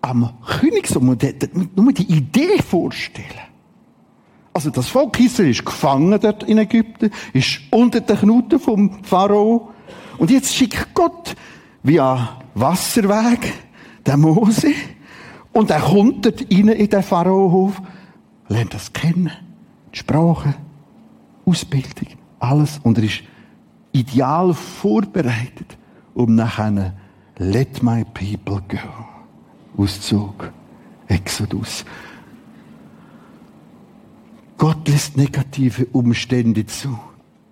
[0.02, 3.28] am Königssohn und nur die Idee vorstellen.
[4.54, 9.72] Also das Volk Israel ist gefangen dort in Ägypten, ist unter den Knuten vom Pharao.
[10.18, 11.36] Und jetzt schickt Gott
[11.84, 13.54] via Wasserweg
[14.06, 14.74] den Mose
[15.54, 17.82] und er kommt dort rein in den Pharaohof,
[18.52, 19.32] lernt das kennen,
[19.94, 20.54] die Sprache,
[21.46, 22.08] Ausbildung,
[22.40, 22.80] alles.
[22.84, 23.24] Und er ist
[23.92, 25.78] ideal vorbereitet,
[26.14, 26.94] um nachher
[27.38, 29.82] Let my people go.
[29.82, 30.52] Auszug.
[31.08, 31.84] Exodus.
[34.58, 36.98] Gott lässt negative Umstände zu.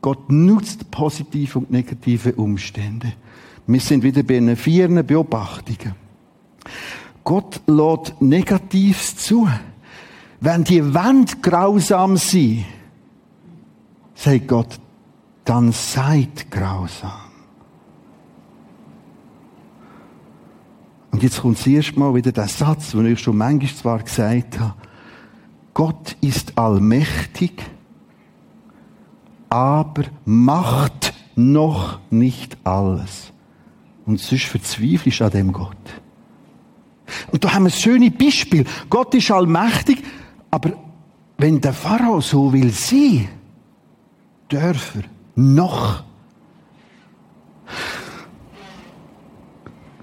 [0.01, 3.13] Gott nutzt positive und negative Umstände.
[3.67, 5.95] Wir sind wieder bei einer vierten Beobachtungen.
[7.23, 9.47] Gott lädt Negatives zu.
[10.41, 12.65] Wenn die Wände grausam sind,
[14.15, 14.79] sagt Gott,
[15.43, 17.29] dann seid grausam.
[21.11, 24.59] Und jetzt kommt das erste Mal wieder der Satz, den ich schon manchmal zwar gesagt
[24.59, 24.75] habe.
[25.73, 27.61] Gott ist allmächtig,
[29.49, 33.33] aber macht noch nicht alles.
[34.05, 35.75] Und sonst verzweifelst du an dem Gott.
[37.31, 38.65] Und da haben wir ein schönes Beispiel.
[38.89, 40.03] Gott ist allmächtig,
[40.51, 40.71] aber
[41.37, 43.29] wenn der Pharao so will sein,
[44.49, 45.03] darf er
[45.35, 46.03] noch.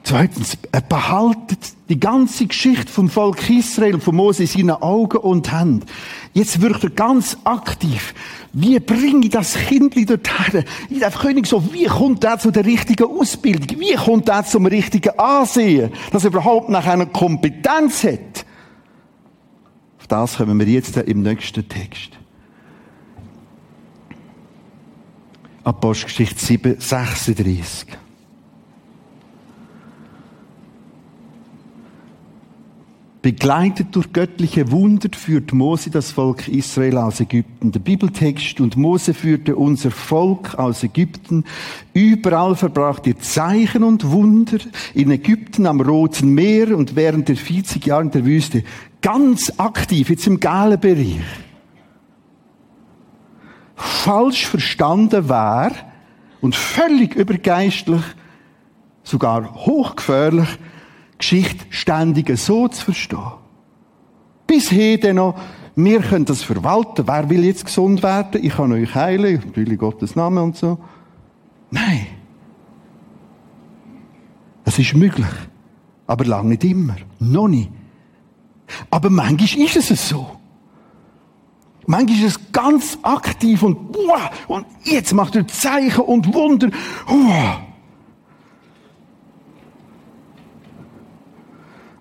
[0.03, 5.53] Zweitens, er behaltet die ganze Geschichte vom Volk Israel von Mose in seinen Augen und
[5.53, 5.85] Händen.
[6.33, 8.15] Jetzt wirkt er ganz aktiv.
[8.53, 10.65] Wie bringe ich das Kind dorthin?
[10.91, 13.81] Ich darf König so, wie kommt er zu der richtigen Ausbildung?
[13.81, 15.91] Wie kommt er zum richtigen Ansehen?
[16.13, 18.46] Dass er überhaupt nach einer Kompetenz hat.
[20.07, 22.11] Auf das kommen wir jetzt im nächsten Text.
[25.65, 27.89] Apostelgeschichte 7, 36.
[33.27, 37.73] Begleitet durch göttliche Wunder führt Mose das Volk Israel aus Ägypten.
[37.73, 41.43] Der Bibeltext und Mose führte unser Volk aus Ägypten.
[41.93, 44.59] Überall verbracht ihr Zeichen und Wunder.
[44.95, 48.63] In Ägypten am Roten Meer und während der 40 Jahre in der Wüste.
[49.03, 51.19] Ganz aktiv, jetzt im Galenbereich.
[53.75, 55.73] Falsch verstanden war
[56.41, 58.03] und völlig übergeistlich,
[59.03, 60.47] sogar hochgefährlich,
[61.19, 63.33] Geschichte ständig so zu verstehen.
[64.47, 65.39] Bis heute noch,
[65.75, 67.07] wir können das verwalten.
[67.07, 68.45] Wer will jetzt gesund werden?
[68.45, 70.79] Ich kann euch heilen, natürlich Gottes Name und so.
[71.71, 72.07] Nein.
[74.65, 75.27] Es ist möglich.
[76.07, 76.97] Aber lange nicht immer.
[77.19, 77.71] Noch nicht.
[78.91, 80.27] Aber manchmal ist es so.
[81.87, 86.71] Manchmal ist es ganz aktiv und, wow, und jetzt macht er Zeichen und Wunder.
[87.07, 87.59] Wow.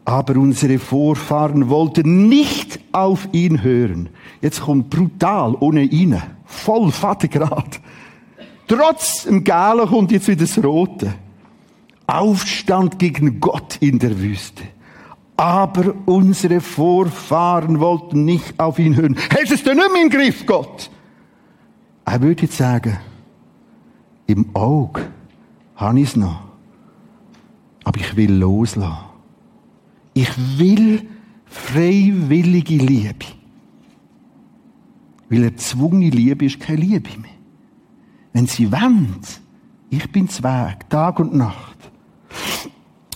[0.05, 4.09] Aber unsere Vorfahren wollten nicht auf ihn hören.
[4.39, 6.21] Jetzt kommt brutal, ohne ihn.
[6.45, 7.81] Voll Vatergrad.
[8.67, 11.13] Trotz dem Galen kommt jetzt wieder das Rote.
[12.05, 14.63] Aufstand gegen Gott in der Wüste.
[15.37, 19.17] Aber unsere Vorfahren wollten nicht auf ihn hören.
[19.29, 20.89] Hättest du nicht mehr im Griff, Gott?
[22.05, 22.97] Er würde jetzt sagen,
[24.27, 25.01] im Auge
[25.75, 26.41] habe ich es noch.
[27.83, 29.14] Aber ich will loslassen.
[30.17, 31.05] Ich will
[31.45, 33.25] freiwillige Liebe.
[35.29, 37.31] Weil erzwungene Liebe ist keine Liebe mehr.
[38.31, 39.17] Wenn sie wollen,
[39.89, 41.77] ich bin's Weg, Tag und Nacht.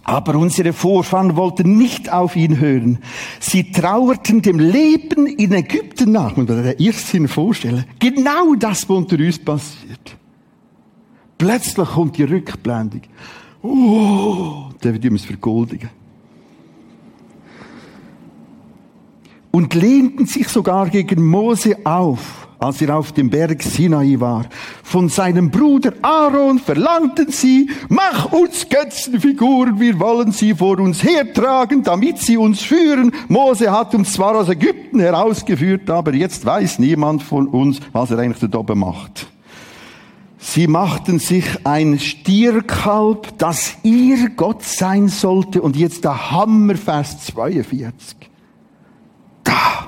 [0.04, 3.00] Aber unsere Vorfahren wollten nicht auf ihn hören.
[3.40, 6.36] Sie trauerten dem Leben in Ägypten nach.
[6.36, 7.86] Kann sich Irrsinn vorstellen.
[8.00, 10.18] Genau das, was unter uns passiert.
[11.38, 13.04] Plötzlich kommt die Rückblendung.
[13.62, 15.90] Oh, da wird es vergoldigen.
[19.52, 24.46] Und lehnten sich sogar gegen Mose auf, als er auf dem Berg Sinai war.
[24.84, 31.84] Von seinem Bruder Aaron verlangten sie, mach uns Götzenfiguren, wir wollen sie vor uns hertragen,
[31.84, 33.12] damit sie uns führen.
[33.28, 38.20] Mose hat uns zwar aus Ägypten herausgeführt, aber jetzt weiß niemand von uns, was er
[38.20, 39.28] eigentlich da oben macht.
[40.42, 48.29] Sie machten sich ein Stierkalb, das ihr Gott sein sollte, und jetzt der Hammervers 42
[49.50, 49.88] da.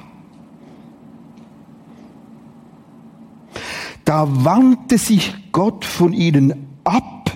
[4.05, 7.31] Da wandte sich Gott von ihnen ab,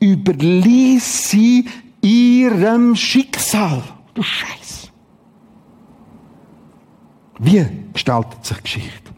[0.00, 1.68] überließ sie
[2.00, 3.82] ihrem Schicksal.
[4.14, 4.90] Du Scheiß.
[7.38, 9.10] Wie gestaltet sich Geschichte?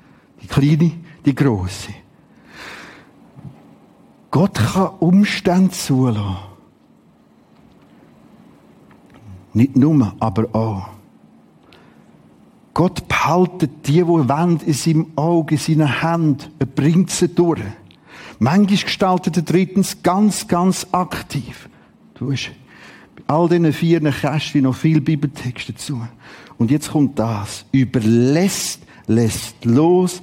[0.43, 0.93] Die kleine,
[1.25, 1.95] die große.
[4.31, 6.37] Gott kann Umstände zulassen.
[9.55, 10.98] Nicht nur, aber auch.
[12.79, 16.49] Gott behaltet die, die wollen, in seinem Auge, in seiner Hand.
[16.61, 17.61] Er bringt sie durch.
[18.39, 21.69] Manchmal gestaltet er drittens ganz, ganz aktiv.
[22.15, 22.53] Du hast
[23.17, 26.01] bei all diesen vier Kästchen noch viel Bibeltext dazu.
[26.57, 27.65] Und jetzt kommt das.
[27.73, 30.23] Überlässt, lässt los.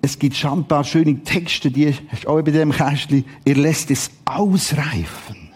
[0.00, 3.26] es gibt schon ein paar schöne Texte, die hast du auch bei dem Kästchen.
[3.44, 5.50] Er lässt es ausreifen.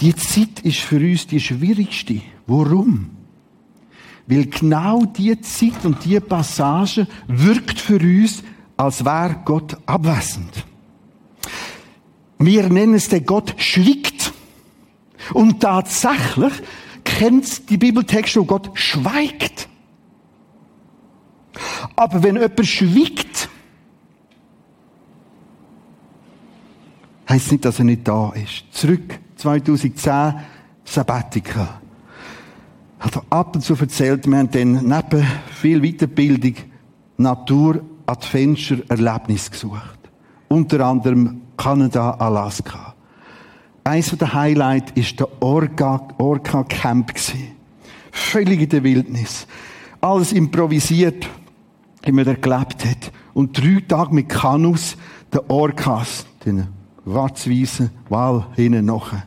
[0.00, 2.22] Die Zeit ist für uns die schwierigste.
[2.48, 3.19] Warum?
[4.30, 8.44] Weil genau die Zeit und die Passage wirkt für uns,
[8.76, 10.64] als wäre Gott abwesend.
[12.38, 14.32] Wir nennen es den Gott schwiegt.
[15.34, 16.52] Und tatsächlich
[17.02, 19.68] kennt die Bibeltext, wo Gott schweigt.
[21.96, 23.48] Aber wenn jemand schwiegt,
[27.28, 28.64] heisst nicht, dass er nicht da ist.
[28.70, 30.34] Zurück 2010
[30.84, 31.79] Sabbatical.
[33.00, 36.54] Hat ab und zu erzählt, wir haben dann neben viel Weiterbildung
[37.16, 39.98] Natur Adventure Erlebnis gesucht.
[40.48, 42.94] Unter anderem Kanada, Alaska.
[43.84, 47.12] Eins der Highlights war der Orca, Orca Camp.
[48.12, 49.46] Völlig in der Wildnis.
[50.00, 51.26] Alles improvisiert,
[52.02, 53.12] wie man da gelebt hat.
[53.32, 54.96] Und drei Tage mit Kanus,
[55.32, 56.68] den Orcas, den
[57.04, 59.24] schwarz-weißen Wal hinten nachher.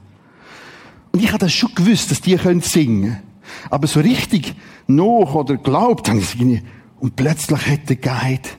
[1.11, 3.17] Und ich habe das schon gewusst, dass die können singen.
[3.69, 4.55] Aber so richtig
[4.87, 6.65] noch oder glaubt haben sie nicht.
[6.99, 8.49] Und plötzlich hat der Guide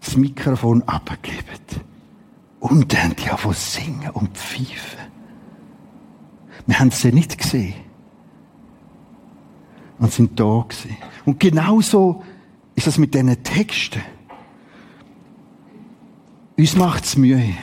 [0.00, 1.42] das Mikrofon abgegeben.
[2.60, 4.98] Und dann die angefangen singen und pfeifen.
[6.66, 7.74] Wir haben sie nicht gesehen.
[9.98, 10.96] Und sind da gewesen.
[11.24, 12.22] Und genauso
[12.74, 14.00] ist das mit diesen Texten.
[16.56, 17.54] Uns macht es Mühe.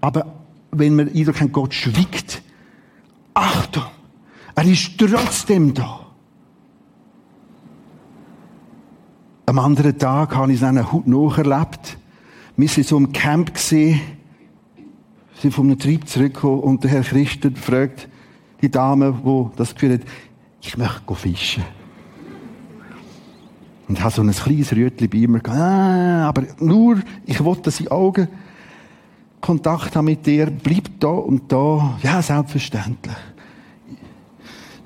[0.00, 0.34] Aber
[0.70, 2.42] wenn wir Eindruck haben, Gott schwiegt,
[3.34, 3.84] Achtung,
[4.54, 6.00] er ist trotzdem da.
[9.46, 11.98] Am anderen Tag habe ich es einen Hut nacherlebt.
[12.56, 14.00] Wir waren so im Camp gesehen,
[15.40, 18.08] sind von einem Trieb zurückgekommen und der Herr Christen fragt
[18.62, 20.00] die Dame, die das Gefühl hat,
[20.62, 21.64] ich möchte fischen.
[23.86, 27.92] Und habe so ein kleines Rütli bei gesagt, ah, aber nur, ich wollte, dass ich
[27.92, 28.28] Augen
[29.42, 31.98] Kontakt haben mit dir, bleib da und da.
[32.02, 33.14] Ja, selbstverständlich.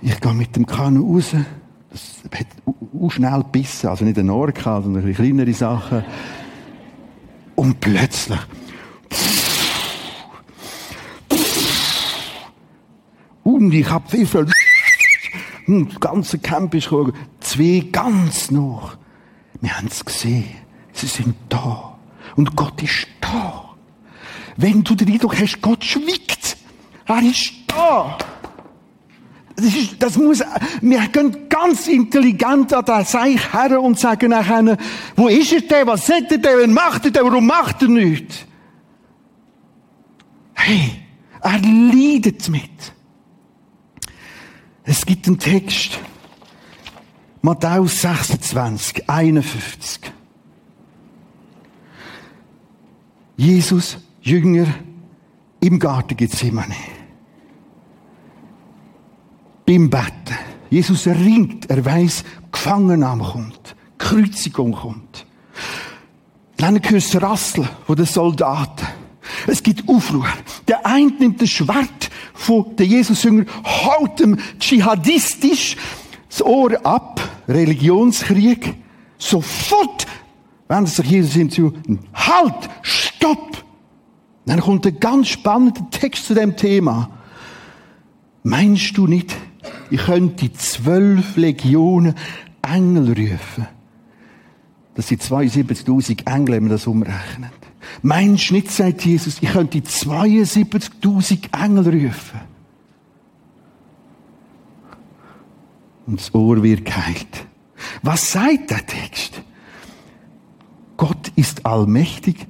[0.00, 1.34] Ich gehe mit dem Kanu raus.
[1.90, 2.46] Das hat
[3.00, 3.88] auch schnell gebissen.
[3.88, 6.04] Also nicht ein Orca, sondern ein kleinere Sachen.
[7.56, 8.38] Und plötzlich.
[13.42, 14.46] Und ich habe viel, viel.
[15.66, 17.12] Das ganze Camp ist gekommen.
[17.40, 18.96] Zwei ganz noch.
[19.60, 20.44] Wir haben es gesehen.
[20.92, 21.98] Sie sind da.
[22.36, 23.64] Und Gott ist da.
[24.56, 26.56] Wenn du den Eindruck hast, Gott schwiegt.
[27.06, 28.18] Er ist da.
[29.58, 30.40] Das, ist, das muss,
[30.82, 34.78] wir gehen ganz intelligent an den Seich her und sagen nachher,
[35.16, 35.84] wo ist er denn?
[35.84, 36.60] Was sagt er denn?
[36.60, 37.24] Was macht er denn?
[37.24, 38.36] Warum macht er nichts?
[40.54, 41.02] Hey,
[41.40, 42.70] er leidet mit.
[44.84, 45.98] Es gibt einen Text.
[47.42, 50.12] Matthäus 26, 51.
[53.36, 54.66] Jesus, Jünger,
[55.58, 56.97] im Garten Gethsemane
[59.68, 60.38] beim Betten.
[60.70, 65.26] Jesus ringt, er weiß, Gefangennahme kommt, Kreuzigung kommt.
[66.56, 68.86] Dann hörst du Rassel von den Soldaten.
[69.46, 70.26] Es gibt Aufruhr.
[70.66, 75.76] Der eine nimmt das Schwert von den Jesus-Jünger, haut ihm dschihadistisch
[76.30, 78.74] das Ohr ab, Religionskrieg.
[79.18, 80.06] Sofort
[80.66, 81.74] wendet sich Jesus ihm zu,
[82.14, 83.64] halt, stopp!
[84.46, 87.10] Dann kommt ein ganz spannender Text zu dem Thema.
[88.42, 89.36] Meinst du nicht,
[89.90, 92.14] ich könnte zwölf Legionen
[92.62, 93.66] Engel rufen.
[94.94, 97.52] Das sind 72.000 Engel, wenn man das umrechnet.
[98.02, 102.40] Meinst du nicht, sagt Jesus, ich könnte 72.000 Engel rufen.
[106.06, 107.46] Und das Ohr wird geheilt.
[108.02, 109.42] Was sagt der Text?
[110.96, 112.46] Gott ist allmächtig,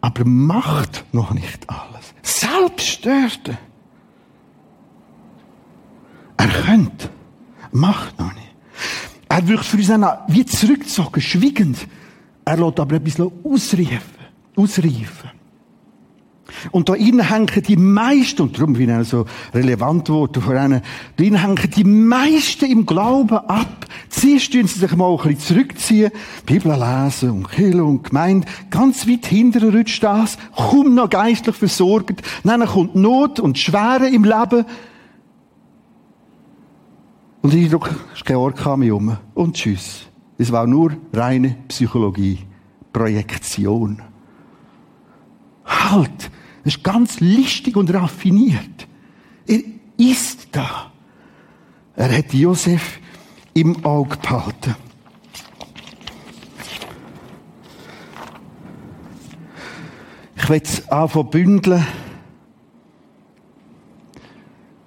[0.00, 2.14] aber macht noch nicht alles.
[2.22, 3.58] Selbst stört er.
[6.36, 7.10] Er könnte,
[7.72, 8.54] macht noch nicht.
[9.28, 11.78] Er wirkt für uns auch wie zurückgezogen, schwiegend.
[12.44, 14.00] Er lässt aber etwas ausreifen,
[14.54, 15.30] ausreifen.
[16.70, 20.80] Und da innen hängen die meisten, und darum bin ich so relevant geworden vor ihnen,
[21.16, 23.86] da innen hängen die meisten im Glauben ab.
[24.08, 26.12] Zuerst tun sie sich mal ein bisschen zurückziehen,
[26.44, 28.46] Bibel lesen und Kirche und Gemeinde.
[28.70, 32.22] Ganz weit hinterher rutscht das, kaum noch geistlich versorgt.
[32.44, 34.64] Dann kommt Not und Schwere im Leben.
[37.46, 39.16] Und ich Eindruck, das Georg kam um.
[39.34, 40.06] Und tschüss.
[40.36, 42.40] Es war nur reine Psychologie.
[42.92, 44.02] Projektion.
[45.64, 46.28] Halt!
[46.64, 48.88] Das ist ganz listig und raffiniert.
[49.46, 49.60] Er
[49.96, 50.90] ist da.
[51.94, 52.98] Er hat Josef
[53.54, 54.74] im Auge behalten.
[60.34, 61.86] Ich will es anfangen bündeln.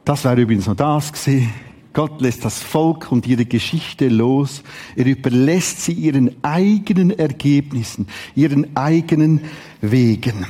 [0.04, 1.69] Das wäre übrigens noch das gewesen.
[2.00, 4.64] Gott lässt das Volk und ihre Geschichte los.
[4.96, 9.42] Er überlässt sie ihren eigenen Ergebnissen, ihren eigenen
[9.82, 10.46] Wegen.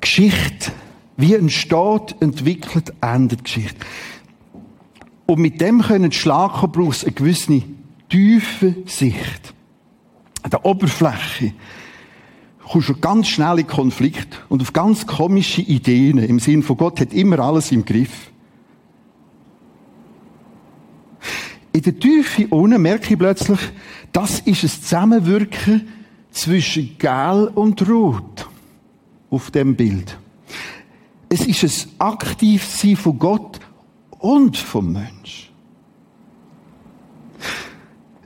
[0.00, 0.70] Geschichte,
[1.16, 3.84] wie ein Staat entwickelt, endet Geschichte.
[5.26, 7.60] Und mit dem können Schlager brauchst eine gewisse
[8.08, 9.52] tiefe Sicht.
[10.42, 11.54] An der Oberfläche
[12.68, 17.00] kommst du ganz schnell in Konflikt und auf ganz komische Ideen im Sinn von Gott
[17.00, 18.30] hat immer alles im Griff.
[21.72, 23.60] In der Tiefe unten merke ich plötzlich,
[24.12, 25.88] das ist ein Zusammenwirken
[26.30, 28.48] zwischen Gel und Rot
[29.30, 30.18] auf dem Bild.
[31.28, 33.60] Es ist ein Aktivsein von Gott
[34.18, 35.50] und vom Mensch.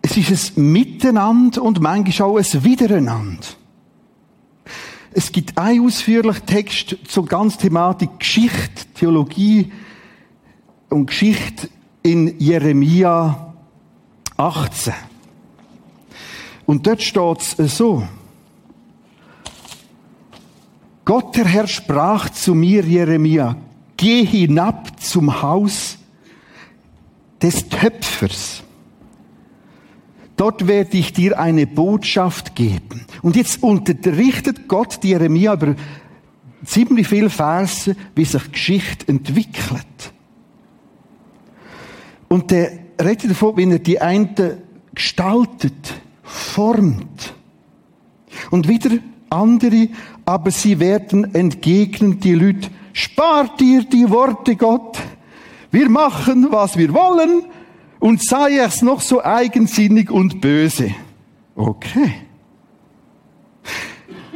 [0.01, 3.47] Es ist ein Miteinander und manchmal auch ein Wiedereinander.
[5.15, 9.71] Es gibt einen ausführlichen Text zur ganzen Thematik Geschichte, Theologie
[10.89, 11.69] und Geschichte
[12.03, 13.55] in Jeremia
[14.37, 14.95] 18.
[16.65, 18.07] Und dort steht es so.
[21.05, 23.57] Gott der Herr sprach zu mir, Jeremia,
[23.97, 25.99] geh hinab zum Haus
[27.43, 28.63] des Töpfers.
[30.43, 33.07] Dort werde ich dir eine Botschaft geben.
[33.23, 35.77] Und jetzt unterrichtet Gott Jeremia über
[36.65, 40.13] ziemlich viele Verse, wie sich Geschichte entwickelt.
[42.27, 44.35] Und der redet davon, wie er die einen
[44.93, 47.35] gestaltet, formt.
[48.51, 48.99] Und wieder
[49.31, 49.91] andere,
[50.25, 54.99] aber sie werden entgegnen, die Leute, spart dir die Worte Gott.
[55.71, 57.45] Wir machen, was wir wollen
[58.03, 60.93] und sei es noch so eigensinnig und böse.
[61.55, 62.15] Okay.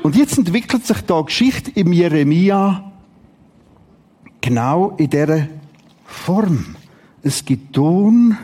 [0.05, 2.93] Und jetzt entwickelt sich da Geschichte im Jeremia
[4.41, 5.49] genau in dieser
[6.05, 6.77] Form.
[7.25, 8.39] Es gibt Ton,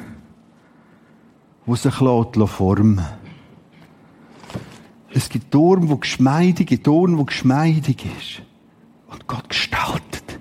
[1.66, 3.00] wo sich formen
[5.14, 8.42] Es gibt Ton, wo geschmeidig, Ton, wo geschmeidig ist.
[9.08, 10.40] Und Gott gestaltet.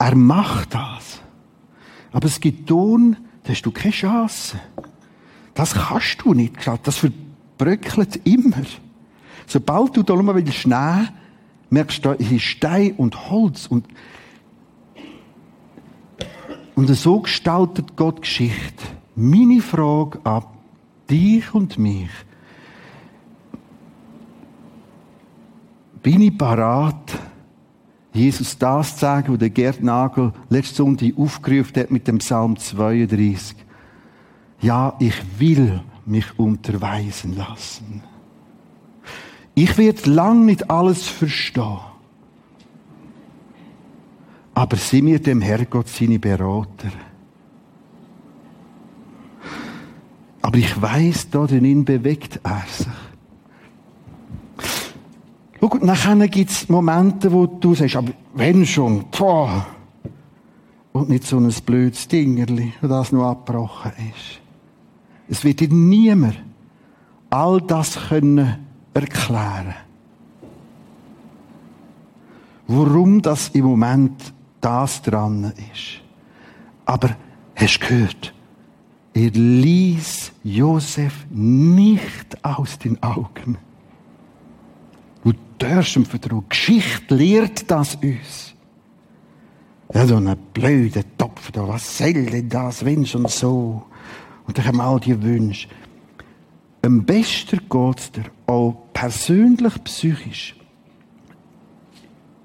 [0.00, 1.20] Er macht das.
[2.10, 4.58] Aber es gibt Ton, da hast du keine Chance.
[5.54, 6.54] Das kannst du nicht.
[6.82, 8.62] Das verbröckelt immer.
[9.46, 11.06] Sobald du da mal wieder Schnee
[11.70, 13.86] merkst du, es ist Stein und Holz und
[16.74, 18.84] und so gestaltet Gott Geschichte.
[19.14, 20.44] Meine Frage an
[21.08, 22.10] dich und mich.
[26.02, 27.18] Bin ich parat,
[28.16, 33.56] Jesus das sagen, was der Gerd Nagel letzte Sonntag aufgerufen hat mit dem Psalm 32?
[34.60, 38.02] Ja, ich will mich unterweisen lassen.
[39.54, 41.78] Ich werde lang nicht alles verstehen.
[44.54, 46.92] Aber sind mir dem Herrgott seine Berater.
[50.40, 53.05] Aber ich weiß, da drin bewegt er sich.
[55.60, 59.66] Schau, nachher gibt es Momente, wo du sagst, aber wenn schon, boah,
[60.92, 64.40] und nicht so ein blödes Dingerli, das noch abgebrochen ist.
[65.28, 66.36] Es wird dir niemand
[67.30, 69.74] all das können erklären.
[72.66, 76.00] Warum das im Moment das dran ist.
[76.84, 77.10] Aber
[77.54, 78.34] hast du gehört?
[79.14, 83.58] Er ließ Josef nicht aus den Augen.
[85.58, 86.44] Darfst ihm vertrauen.
[86.48, 88.54] Geschichte lehrt das uns.
[89.94, 91.66] Ja, so ein blöder Topf da.
[91.66, 93.84] Was soll denn das, wenn schon so?
[94.46, 95.68] Und dann haben all die Wünsche.
[96.82, 100.56] Am besten geht es dir, auch persönlich, psychisch,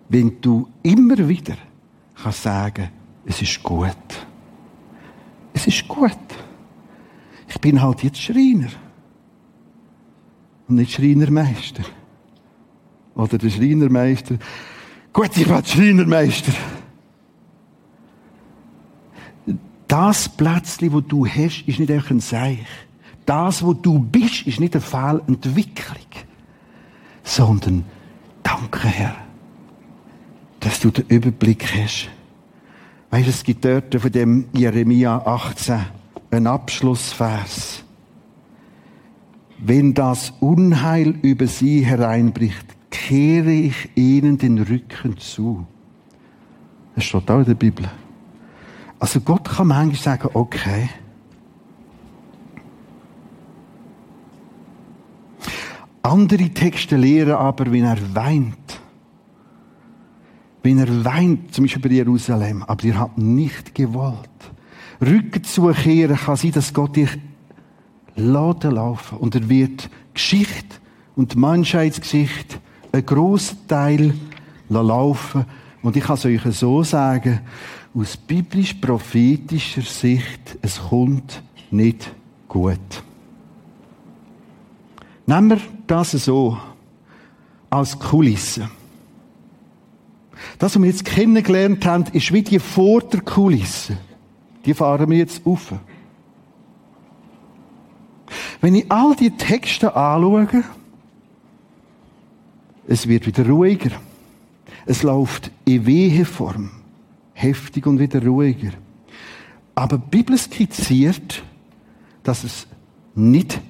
[0.09, 1.57] wenn du immer wieder
[2.15, 2.89] kannst sagen,
[3.25, 3.95] es ist gut.
[5.53, 6.17] Es ist gut.
[7.47, 8.69] Ich bin halt jetzt Schreiner.
[10.67, 11.83] Und nicht Schreinermeister.
[13.15, 14.35] Oder der Schreinermeister.
[15.13, 16.51] Gut, ich bin Schreinermeister.
[19.87, 22.65] Das Plätzchen, wo du hast, ist nicht einfach ein Seich.
[23.25, 26.07] Das, wo du bist, ist nicht eine Fehlentwicklung.
[27.23, 27.83] Sondern,
[28.43, 29.15] danke Herr
[30.61, 32.09] dass du den Überblick hast.
[33.09, 35.79] Weißt du, es gibt dort von dem Jeremia 18
[36.29, 37.83] einen Abschlussvers.
[39.57, 45.65] Wenn das Unheil über sie hereinbricht, kehre ich ihnen den Rücken zu.
[46.95, 47.89] Das steht auch in der Bibel.
[48.99, 50.89] Also Gott kann manchmal sagen, okay,
[56.03, 58.81] Andere Texte lehren aber, wie er weint.
[60.63, 64.29] Wenn er weint, zum Beispiel bei Jerusalem, aber ihr habt nicht gewollt.
[64.99, 67.09] Rücken zukehren kann sein, dass Gott dich
[68.15, 70.77] laden laufen und er wird Geschichte
[71.15, 72.57] und Menschheitsgeschichte
[72.91, 74.13] einen grossen Teil
[74.69, 75.45] laufen
[75.81, 77.41] und ich kann es euch so sagen,
[77.93, 82.11] aus biblisch-prophetischer Sicht, es kommt nicht
[82.47, 82.79] gut.
[85.25, 86.57] Nehmen wir das so
[87.69, 88.69] als Kulisse.
[90.57, 93.97] Das, was wir jetzt kennengelernt haben, ist wie die vor der Kulisse.
[94.65, 95.73] Die fahren wir jetzt auf.
[98.59, 100.63] Wenn ich all die Texte anschaue,
[102.91, 103.91] es wird wieder ruhiger.
[104.85, 106.71] Es läuft in Weheform.
[107.33, 108.71] Heftig und wieder ruhiger.
[109.73, 111.41] Aber die Bibel skizziert,
[112.23, 112.67] dass es
[113.15, 113.61] nicht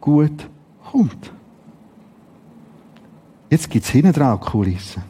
[0.00, 0.48] gut
[0.90, 1.30] kommt.
[3.50, 5.02] Jetzt gibt es hinten dran Kulissen.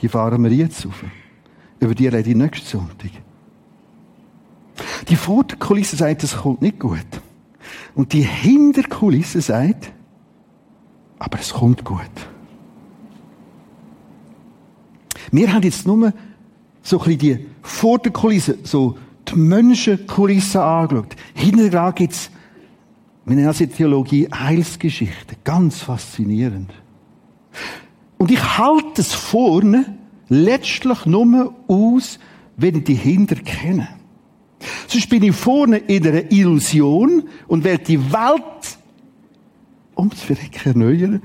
[0.00, 1.02] Die fahren wir jetzt auf.
[1.80, 3.10] Über die rede ich nächsten Sonntag.
[5.08, 7.06] Die Vorderkulisse sagt, es kommt nicht gut.
[7.94, 9.90] Und die Hinterkulisse sagt,
[11.18, 12.00] aber es kommt gut.
[15.30, 16.12] Wir haben jetzt nur
[16.82, 21.16] so ein bisschen die Vorderkulisse, so die Menschenkulisse angeschaut.
[21.34, 22.30] Hinterher gibt es,
[23.24, 25.36] wir nennen das in Theologie Heilsgeschichte.
[25.44, 26.72] Ganz faszinierend.
[28.18, 29.96] Und ich halte es vorne
[30.28, 32.18] letztlich nur aus,
[32.56, 33.88] wenn die Hinder kenne.
[34.86, 38.78] Sonst bin ich vorne in einer Illusion und werde die Welt
[39.96, 41.22] ums Verrecken erneuern.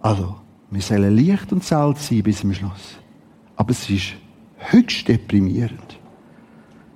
[0.00, 0.36] Also,
[0.70, 3.01] wir sollen Licht und Salz sein bis zum Schluss.
[3.56, 4.14] Aber es ist
[4.58, 5.98] höchst deprimierend.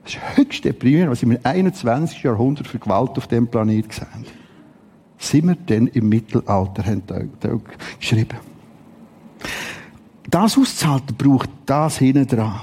[0.05, 2.23] Es ist höchst deprimierend, was im 21.
[2.23, 4.27] Jahrhundert für Gewalt auf dem Planeten gesehen
[5.19, 7.51] Sind wir denn im Mittelalter, haben da
[7.99, 8.37] geschrieben.
[10.29, 12.61] Das auszuhalten braucht das hinten dran.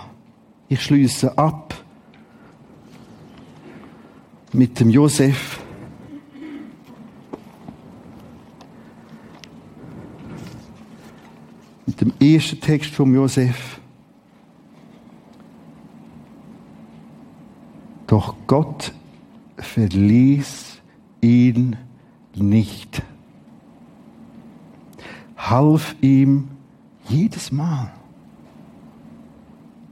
[0.67, 1.73] Ich schließe ab
[4.51, 5.59] mit dem Josef.
[11.85, 13.81] Mit dem ersten Text vom Josef.
[18.14, 18.93] Doch Gott
[19.57, 20.84] verließ
[21.22, 21.76] ihn
[22.36, 23.01] nicht,
[25.36, 26.49] half ihm
[27.09, 27.91] jedes Mal,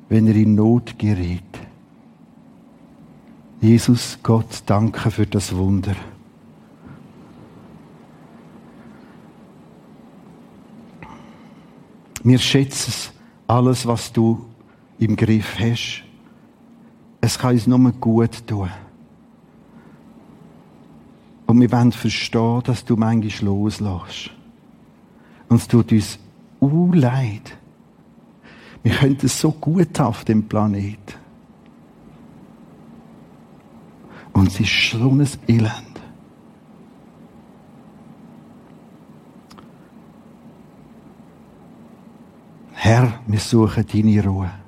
[0.08, 1.42] wenn er in Not gerät.
[3.60, 5.96] Jesus, Gott, danke für das Wunder.
[12.24, 13.14] Wir schätzen
[13.48, 14.46] alles, was du
[15.00, 16.11] im Griff hast.
[17.22, 18.70] Es kann uns nur gut tun.
[21.46, 24.32] Und wir wollen verstehen, dass du manchmal loslässt.
[25.48, 26.18] Und es tut uns
[26.62, 27.58] uh, leid.
[28.84, 31.18] Wir könnten es so gut auf dem Planet.
[34.34, 36.02] Und es ist so ein Elend.
[42.74, 44.61] Herr, wir suchen deine Ruhe.